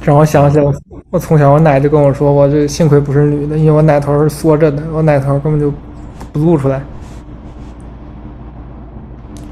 [0.04, 0.74] 让我想起来，我
[1.10, 5.72] 我从小我奶就跟我说，我这幸亏不是女的，因为我奶头是缩着的，我奶头根本就
[6.32, 6.82] 不露出来。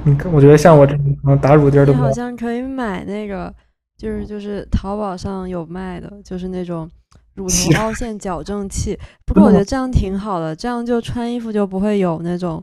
[0.04, 3.52] 你看，我觉得像我这种可能打乳钉你好像可以买那个，
[3.96, 6.90] 就是就是淘宝上有卖的，就是那种
[7.34, 8.98] 乳头凹陷矫正器。
[9.24, 12.62] 不过我觉得这样挺好的，这样就穿衣服就不会有那种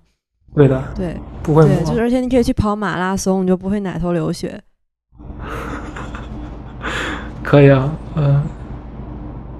[0.53, 4.61] 对的，对不会对，就是而且你可以去跑马拉松，你就不会奶头流血。
[7.49, 8.39] 可以啊，嗯，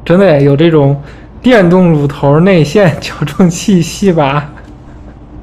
[0.06, 1.02] 真的有这种
[1.42, 4.48] 电动乳头内线矫正器细拔，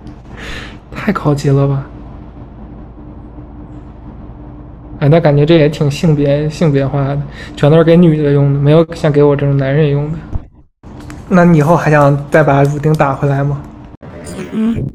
[0.95, 1.85] 太高级了吧？
[5.01, 7.21] 哎，那感觉这也挺性别性别化的，
[7.57, 10.19] 全都是给女的用的，没有像给我这种男人用的。
[11.29, 13.61] 那你以后还想再把乳钉打回来吗？
[14.53, 14.87] 嗯，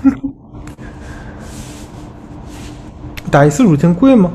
[3.30, 4.30] 打一次乳钉贵吗？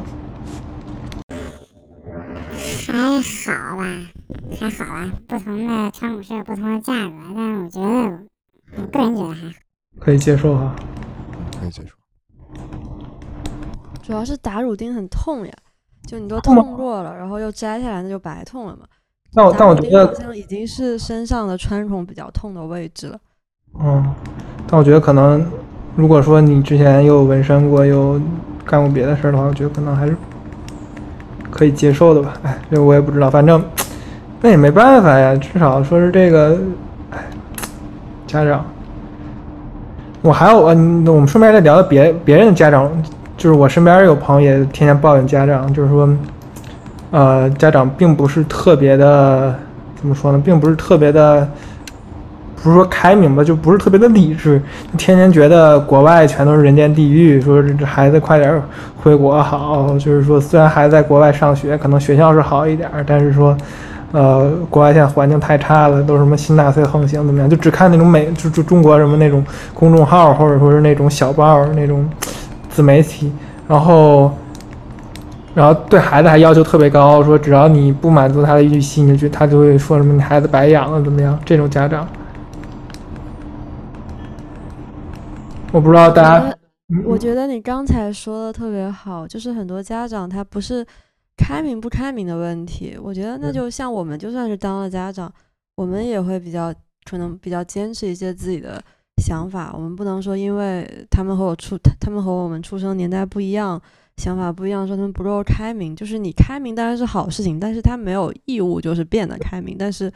[3.21, 3.83] 还好吧，
[4.59, 5.11] 还好吧。
[5.27, 8.19] 不同的穿孔是有不同的价格，但是我觉得，
[8.77, 9.53] 我个人觉得还好。
[9.99, 10.75] 可以接受哈。
[11.59, 11.95] 可以接受。
[14.03, 15.53] 主要是打乳钉很痛呀，
[16.07, 18.85] 就你都痛过了，然后又摘下来，那就白痛了嘛。
[19.33, 23.19] 但我但我觉得，好像已经是身上的穿孔比较痛的位置了。
[23.79, 24.13] 嗯，
[24.67, 25.45] 但我觉得可能，
[25.95, 28.21] 如果说你之前又有纹身过，又
[28.65, 30.15] 干过别的事儿的话，我觉得可能还是
[31.55, 32.33] 可以接受的吧。
[32.43, 33.63] 哎，这我也不知道，反正
[34.41, 36.57] 那也没办法呀，至少说是这个，
[37.11, 37.17] 哎，
[38.27, 38.65] 家长。
[40.21, 42.91] 我还有，嗯，我们顺便再聊聊别别人的家长，
[43.37, 46.09] 就是我身边有朋友也天天抱怨家长，就是说，
[47.11, 49.55] 呃，家长并不是特别的，
[49.95, 51.47] 怎么说呢，并不是特别的。
[52.65, 54.59] 不是说开明吧，就不是特别的理智，
[54.97, 58.59] 天天觉得国外全都是人间地狱，说这这孩子快点
[59.03, 59.95] 回国好。
[59.99, 63.55] 就是说，虽然孩子在国外上学，可能学校是好一点，但是说，
[64.13, 72.03] 呃，国外现在环境太差了，都什么新纳粹横行怎么样，就只看那种美，就就中国什么那种公众号，或者说是那种小报那种
[72.71, 73.31] 自媒体，
[73.67, 74.31] 然后。
[75.53, 81.39] 然后对孩子还要求特别高，说只要你不满足他的预期，你就他就会说什么你孩子白养了怎么样？
[81.45, 82.05] 这种家长，
[85.75, 86.57] 我不知道大家
[87.03, 90.85] 我觉得，你刚才说的特别好，就是很多家长他不是
[91.35, 95.29] 开明不开明的问题，我觉得那嗯就像我们就算是当了家长，
[95.75, 98.81] 我们也会比较可能比较坚持一些自己的
[99.21, 103.81] 想法，我们不能说因为他们和我出他们和我们出生年代不一样，
[104.15, 105.93] 想法不一样，说他们不够开明。
[105.93, 110.09] 就是你开明当然是好事情，但是他没有义务就是变得开明，但是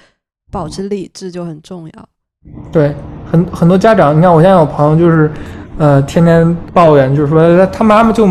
[0.50, 2.10] 保持理智就很重要。
[2.72, 2.96] 对，
[3.30, 5.30] 很很多家长，你看我现在有朋友就是，
[5.78, 8.28] 呃，天天抱怨，就是说他妈妈就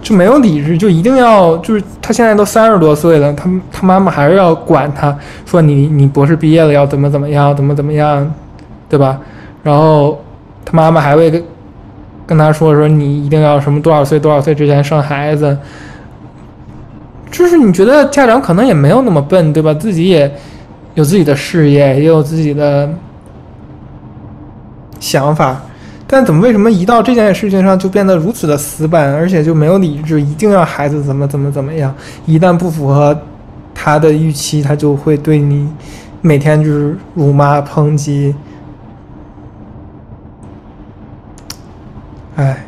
[0.00, 8.32] 就没有理智，就一定要就是他现在都三十多岁了，他他妈妈还是要管他，说你你博士毕业了要怎么怎么样，怎么怎么样，
[8.88, 9.18] 对吧？
[9.64, 10.22] 然后
[10.64, 11.42] 他妈妈还会跟
[12.26, 15.58] 跟他说说你一定要什么多少岁多少岁之前生孩子，
[17.32, 19.74] 就是你觉得家长可能也没有那么笨，对吧？
[19.74, 20.32] 自己也
[20.94, 22.92] 有自己的事业，也有自己的
[25.00, 25.60] 想法，
[26.06, 31.94] 但怎么为什么一到这件事情上就变得如此的死板，而且就没有理智，一定要孩子怎么怎么怎么样？
[32.26, 33.18] 一旦不符合
[33.74, 35.66] 他的预期，他就会对你
[36.20, 38.34] 每天就是辱骂抨击。
[42.36, 42.64] 哎，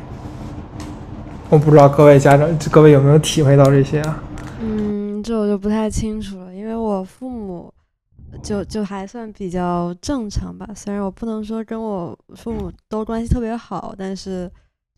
[1.51, 4.23] 我不知道各位家长，各位有没有体会到这些啊？
[4.61, 7.73] 嗯，这我就不太清楚了，因为我父母
[8.45, 10.69] 就就还算比较正常吧。
[10.77, 14.51] 虽然我不能说跟我父母都关系特别好，但是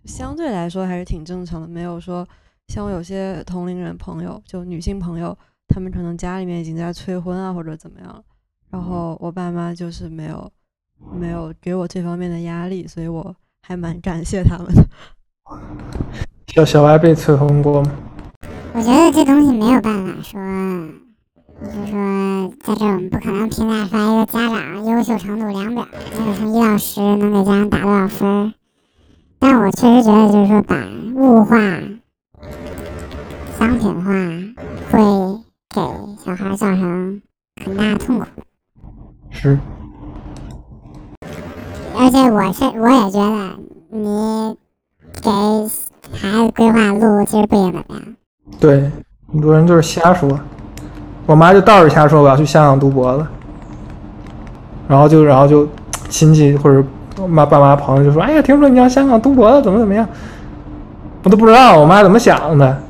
[0.05, 2.27] 相对来说还是挺正常的，没有说
[2.67, 5.37] 像我有些同龄人朋友，就女性朋友，
[5.69, 8.25] 她们可能家里面已经在催婚啊或者怎么样。
[8.69, 10.51] 然后我爸妈就是没有
[11.15, 14.85] 没有给我这方面的压力，所以我还蛮感谢他们的。
[16.49, 17.93] 小小歪被催婚过吗？
[18.75, 20.41] 我觉得这东西没有办法说，
[21.59, 28.53] 就是说在这儿我们不可能评价出来一个家长优秀程度量表，就是从一到十能给家长打多少分儿。
[29.39, 30.77] 但我确实觉得，就是说把
[31.15, 31.57] 物化、
[33.59, 34.13] 商品化
[34.91, 35.01] 会
[35.75, 35.81] 给
[36.25, 37.23] 小孩造成
[37.65, 38.27] 很大的痛苦。
[39.31, 39.59] 是，
[41.97, 43.59] 而且我是我也觉得，
[43.91, 44.57] 你
[45.23, 45.31] 给
[46.13, 48.17] 孩子规划路其实不怎么样。
[48.61, 48.91] 对，
[49.33, 50.39] 很多人就是瞎说。
[51.27, 53.29] 我妈就倒是瞎说我要去香港读博了，
[54.89, 55.69] 然后就然后就
[56.09, 56.83] 亲戚或者
[57.27, 60.09] 妈爸妈朋友就说：“哎呀，听说你要香港读博了，怎么怎么样？”
[61.25, 62.81] 我都不知道我妈怎么想的，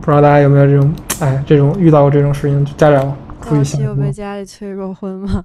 [0.00, 3.16] 不知道大家有没有这种哎这种遇到过这种事情，家长
[3.48, 5.42] 注意想有被家里催过婚吗？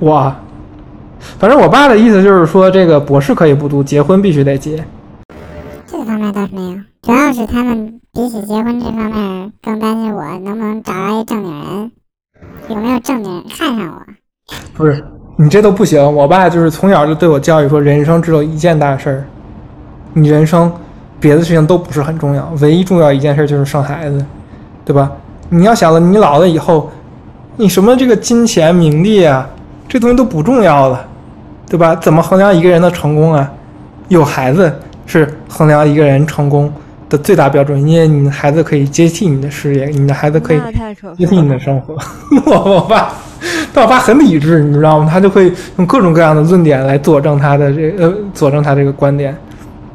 [0.00, 0.34] 哇，
[1.38, 4.84] 反正我爸的意思就是说，这个博士可以不读，结婚必须得结。
[5.86, 11.90] 这方面倒是没有，主要是他们比起结婚这方面更担心我能不能找到一正经人，
[12.68, 14.54] 有没有正经人看上我。
[14.72, 15.04] 不是
[15.36, 19.24] 你这都不行，我爸就是从小就对我教育说，人生只有一件大事儿，
[20.12, 20.72] 你人生
[21.18, 24.24] 别的事情都不是很重要，唯一重要一件事就是生孩子，
[24.84, 25.10] 对吧？
[25.48, 26.88] 你要想了，你老了以后，
[27.56, 29.44] 你什么这个金钱名利啊，
[29.88, 31.04] 这东西都不重要了，
[31.68, 31.96] 对吧？
[31.96, 33.50] 怎么衡量一个人的成功啊？
[34.06, 34.72] 有孩子
[35.04, 36.72] 是衡量一个人成功
[37.16, 40.58] 的最大标准，因为你的孩子可以接替你的事业，你的孩子可以
[41.16, 41.48] 接替你。
[41.48, 41.96] 的生活。
[42.46, 43.14] 我我爸，
[43.72, 45.08] 但我爸很理智，你知道吗？
[45.08, 49.36] 他就会用各种各样的论点来佐证他的这个呃佐证他这个观点。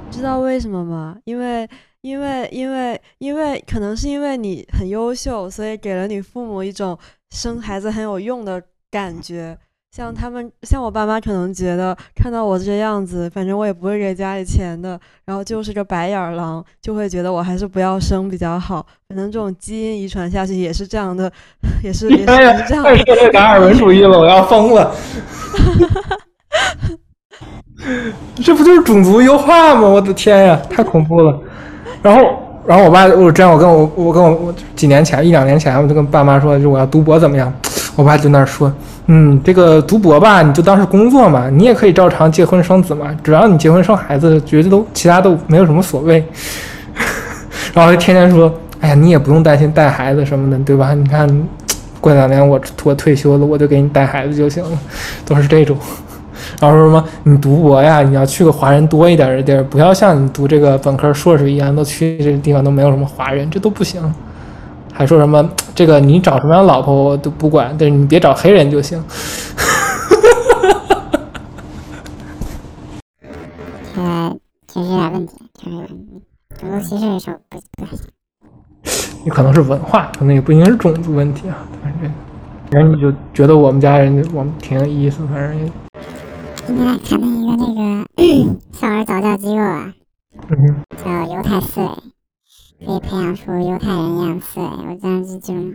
[0.09, 1.17] 知道为什么吗？
[1.25, 1.67] 因为
[2.01, 6.97] 因为因为因为可能是因为你很优秀，所以给了你父母一种
[7.31, 9.57] 生孩子很有用的感觉。
[9.91, 18.85] 像他们，像我爸妈可能觉得看到我这样子，反正我也不会给家里钱的，然后就是个白眼狼，就会觉得我还是不要生比较好。
[19.07, 21.31] 可能这种基因遗传下去也是这样的，
[21.83, 23.03] 也是也是这样太的。
[23.03, 24.93] 太这达尔文主义了，我要疯了。
[28.43, 29.87] 这不就是种族优化吗？
[29.87, 31.41] 我的天呀，太恐怖了。
[32.03, 32.21] 然后，
[32.65, 37.51] 然后我爸，我这样，我跟我，我跟我，我几年前，一两年前，我就跟爸妈说，就我要读博怎么样？
[37.95, 38.71] 我爸就那儿说，
[39.11, 46.23] 嗯，这个读博吧，你就当是工作嘛，你也可以照常结婚生子嘛，只要你结婚生孩子，绝对都其他都没有什么所谓。
[47.73, 50.93] 然后就天天说，哎呀，你也不用担心带孩子什么的，对吧？
[50.93, 51.27] 你看，
[51.99, 54.77] 过两年我我退休了，我就给你带孩子就行了，
[55.25, 55.75] 都是这种。
[56.59, 63.99] 然后说什么你读博呀，你要去个华人多一点的地儿，不要像你读这个本科、硕士一样，都去这个地方都没有什么华人，这都不行。
[64.99, 69.01] 还说什么这个你找什么样的老婆我都不管，但是你别找黑人就行。
[73.95, 74.35] 这个
[74.67, 76.21] 确实有点问题，确实有点问题。
[76.59, 78.07] 种族歧视的时候不不太行。
[79.23, 81.65] 也可能是文化，可能也不一定是种族问题啊。
[81.81, 82.11] 反正，
[82.69, 85.71] 反正你就觉得我们家人我们挺有意思，反正也
[86.67, 88.05] 今天还看到一个那个
[88.77, 89.93] 少儿早教机构啊，
[90.49, 90.83] 嗯哼。
[91.05, 91.87] 叫犹太思维，
[92.85, 94.65] 可以培养出犹太人一样的思维。
[94.65, 95.73] 我这这种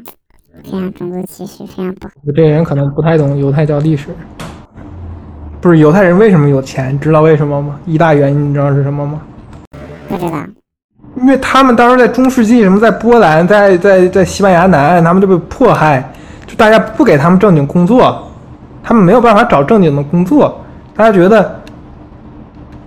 [0.62, 2.14] 非常种族歧视，非常不好。
[2.26, 4.09] 我这个人可能不太懂犹太教历史。
[5.61, 6.98] 不是犹太人为什么有钱？
[6.98, 7.78] 知道为什么吗？
[7.86, 9.20] 一大原因你知道是什么吗？
[10.09, 10.38] 不知道，
[11.16, 16.11] 因为他们当时在中世纪，什么在波兰，在在在西班牙南岸，他们就被迫害，
[16.46, 18.26] 就大家不给他们正经工作，
[18.82, 20.59] 他们没有办法找正经的工作，
[20.94, 21.61] 大家觉得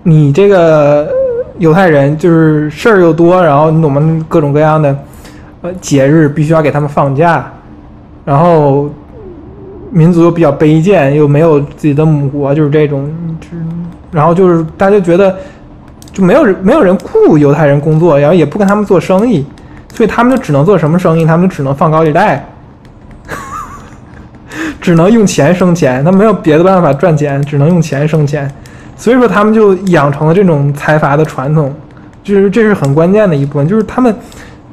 [0.03, 1.11] 你这个
[1.60, 4.24] 犹太人就是事儿又多，然后我们？
[4.30, 4.95] 各种各样的
[5.62, 7.49] 呃节日必须要给他们放假，
[8.26, 8.89] 然后
[9.89, 13.10] 民族又比较卑贱，又没有自己的母国，就是这种，
[14.12, 15.36] 然后就是大家觉得
[16.12, 19.45] 就没有没有人雇犹太人工作，然后也不跟他们做生意，
[19.93, 21.26] 所以他们就只能做什么生意？
[21.26, 22.45] 他们就只能放高利贷，
[24.82, 28.51] 只能用钱生钱，他没有别的办法赚钱，只能用钱生钱，
[28.98, 31.74] 所以说他们就养成了这种财阀的传统，
[32.24, 34.14] 就是这是很关键的一部分，就是他们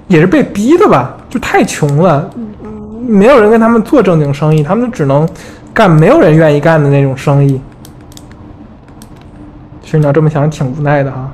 [0.09, 2.29] 也是被逼的吧，就太穷了，
[3.07, 5.29] 没有人跟他们做正经生意，他们就只能
[5.73, 7.61] 干没有人愿意干的那种生意。
[9.83, 11.31] 其实你要这么想，挺无奈的哈。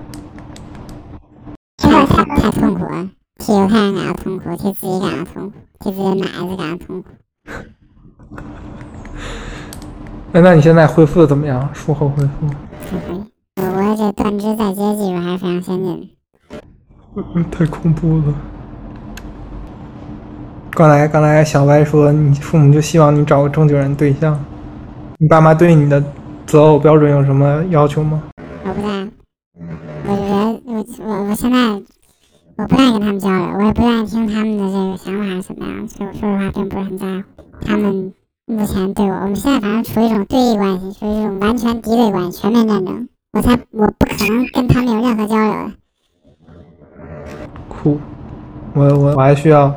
[1.78, 7.08] 这个太太痛苦了，替犹太人感到痛苦，替自己感到痛苦，替自己的孩子感到痛苦。
[10.32, 11.68] 那那你现在恢复的怎么样？
[11.72, 12.30] 术后恢复？
[12.92, 16.08] 我国这断肢再接技术还是非常先进的。
[17.34, 18.34] 嗯，太恐怖了。
[20.70, 24.42] 刚才刚才小歪说，你父母就希望你找个正经人对象，
[25.18, 26.02] 你爸妈对你的
[26.46, 28.22] 择偶标准有什么要求吗？
[28.64, 29.08] 我不在，
[30.06, 31.82] 我觉得我我我现在
[32.56, 37.24] 我不爱跟他们交流，我也不愿意听他们的这个想法是什么样，所以我说实话并不是很在乎
[37.66, 38.12] 他们
[38.50, 45.70] 目前对我，我们现在反正处于一种对立关系，处于一种完全敌对关系，全面战争，我才我不可能跟他们有任何交流的。
[47.68, 48.00] 酷，
[48.74, 49.72] 我我我还需要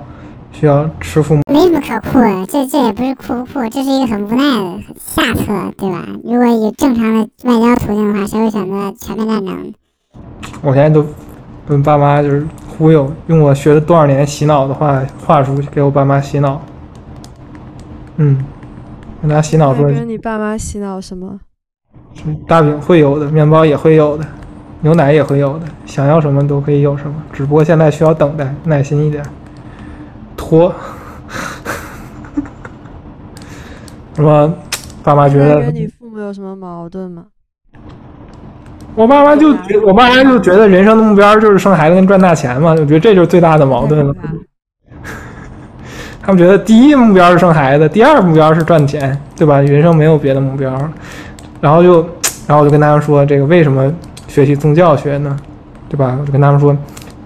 [0.51, 1.41] 需要吃父母。
[1.51, 6.07] 没什么可酷的，这这也不是酷不酷，这是一个很无奈的下策，对吧？
[6.23, 9.73] 如果以正常的外交途径的话，谁会选择全面战争？
[10.63, 11.05] 我现在都
[11.67, 16.59] 跟爸妈就是忽悠，用我学了多少年洗脑的话话术给我爸妈洗脑。
[18.17, 18.43] 嗯，
[19.23, 21.39] 跟他洗脑说跟你爸妈洗脑什么？
[22.45, 24.25] 大饼会有的，面包也会有的，
[24.81, 29.23] 牛奶也会有的，想要什么都可以有什么，只不过现在需要等待，耐心一点，
[30.35, 30.75] 拖。
[34.13, 34.53] 什么？
[35.03, 37.27] 爸妈觉得跟你父母有什么矛盾吗？
[38.93, 44.13] 我爸妈就觉，我爸妈就觉得人生的目标就是生孩子跟赚大钱嘛，我觉得这就是最大的矛盾了。
[46.25, 49.59] 他们觉得第一目标是生孩子，第二目标是赚钱，对吧？
[49.59, 50.73] 人生没有别的目标。
[51.59, 51.95] 然后就，
[52.47, 53.93] 然后我就跟他们说，这个为什么
[54.29, 55.37] 学习宗教学呢？
[55.89, 56.17] 对吧？
[56.19, 56.75] 我就跟他们说，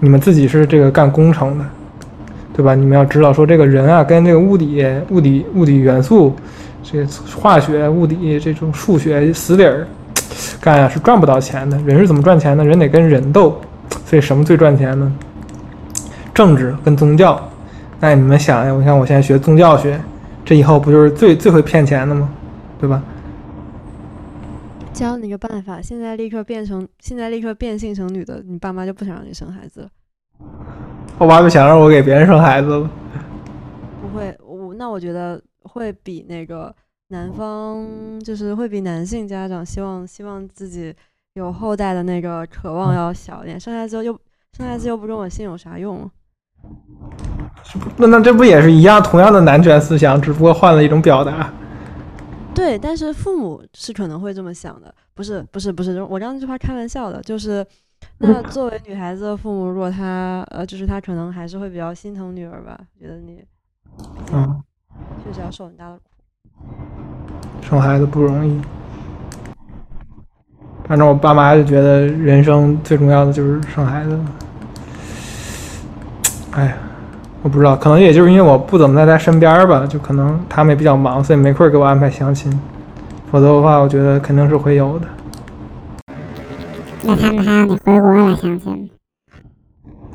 [0.00, 1.64] 你们自己是这个干工程的，
[2.52, 2.74] 对吧？
[2.74, 6.34] 你们要知道，说这个人啊，跟这个物理、物理、物理元素，
[6.82, 7.06] 这
[7.40, 9.86] 化学、物理这种数学死理儿
[10.60, 11.78] 干啊，是赚不到钱的。
[11.86, 12.64] 人是怎么赚钱的？
[12.64, 13.60] 人得跟人斗，
[14.04, 15.12] 所以什么最赚钱呢？
[16.34, 17.40] 政治跟宗教。
[18.00, 20.00] 那你们想呀，我看我现在学宗教学，
[20.44, 22.32] 这以后不就是最最会骗钱的吗？
[22.78, 23.02] 对吧？
[24.92, 29.90] 教你个办法，现在立刻变成，现在立刻变性成女的，你爸妈就不想让你生孩子了。
[31.18, 32.90] 我爸不想让我给别人生孩子了。
[34.00, 36.74] 不会，我那我觉得会比那个
[37.08, 37.84] 男方，
[38.20, 40.94] 就是会比男性家长希望希望自己
[41.34, 43.58] 有后代的那个渴望要小一点。
[43.58, 44.12] 生孩子又
[44.56, 46.08] 生孩子又不跟我姓，有啥用？
[47.96, 51.52] 那那这不也是一样，同样的男权思想，只不过换了一种表达。
[52.54, 57.64] 对，但是父母是可能会这么想的，不是不是不是，我刚那句话开玩笑的，就是
[58.18, 63.44] 那作为女孩子的父母，如果她呃，就是她可能还是会比较心疼女儿吧，觉得你
[64.32, 64.62] 嗯，
[65.24, 66.02] 确实要受很大的苦。
[67.60, 68.60] 生孩子不容易，
[70.88, 74.18] 反正我爸妈就觉得人生最重要的就是生孩子。
[76.58, 76.74] 哎呀，
[77.42, 82.52] 我不知道，可能也就是因为我不怎么在他身边吧，就可能他们也比较忙，所以没空给我安排相亲。
[83.30, 85.06] 否则的话，我觉得肯定是会有的。
[87.04, 88.90] 那他们还让你回国来相亲？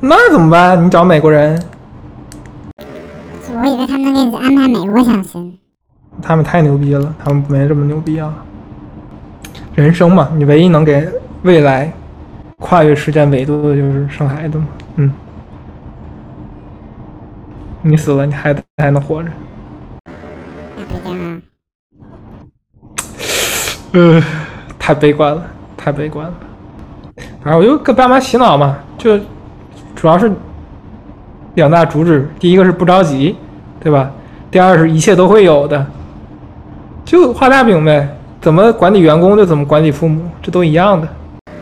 [0.00, 0.84] 那怎么办？
[0.84, 1.58] 你找美国人？
[3.56, 5.58] 我以为他们能给你安排美国相亲。
[6.20, 8.34] 他们太牛逼了，他们没这么牛逼啊。
[9.74, 11.08] 人生嘛，你唯一能给
[11.42, 11.90] 未来
[12.58, 14.66] 跨越时间维度的就是生孩子嘛。
[14.96, 15.10] 嗯。
[17.86, 19.28] 你死了，你孩子还能活着。
[23.92, 24.22] 呃，
[24.78, 25.44] 太悲观了，
[25.76, 26.32] 太悲观了。
[27.42, 29.18] 反正我就跟爸妈洗脑嘛，就
[29.94, 30.32] 主要是
[31.56, 33.36] 两大主旨：第一个是不着急，
[33.80, 34.10] 对吧？
[34.50, 35.86] 第二是一切都会有的，
[37.04, 38.08] 就画大饼呗。
[38.40, 41.06] 怎么管理员工就怎么管理父母，这都一样的。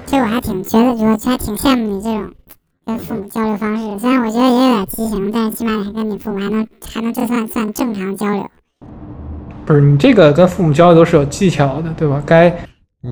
[0.07, 2.31] 其实我还挺觉得，我还挺羡慕你这种。
[2.85, 8.45] 跟父母交流方式，虽然我觉得也有点畸形，但是起码你跟你父母还能还能这算算正常交流。
[9.64, 12.20] 不是你这个跟父母交流都是有技巧的，对吧？
[12.26, 12.51] 该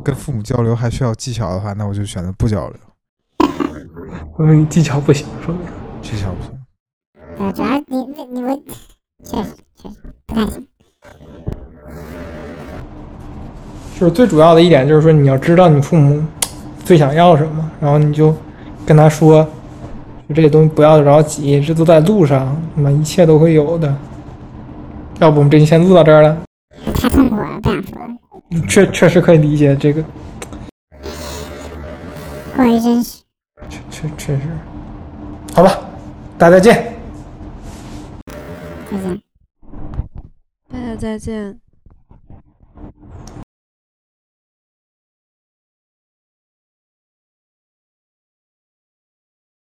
[0.03, 2.77] 跟父母交流还需要技巧的话，那我就选择不交流。
[4.41, 5.63] 嗯，技巧不行，说明
[6.03, 6.53] 技巧不行。
[7.39, 8.61] 对，主要你你你我
[9.23, 9.51] 确实
[9.81, 9.97] 确实
[10.27, 10.67] 不太行。
[14.01, 16.21] 就是最主要的一点就是说，你要知道你父母
[16.85, 18.35] 最想要什么，然后你就
[18.85, 19.49] 跟他说。
[20.35, 23.95] 这些东西不要着急，这都在路上，那么一切都会有的。
[25.19, 26.37] 要不我们这期先录到这儿了。
[26.95, 27.99] 太痛苦了，不想说。
[28.69, 30.03] 确确实可以理解这个。
[32.57, 33.23] 过于真实。
[33.69, 34.43] 确确确实。
[35.55, 35.79] 好吧，
[36.39, 36.95] 大家再见。
[38.91, 39.23] 再见。
[40.73, 41.61] 大家再见。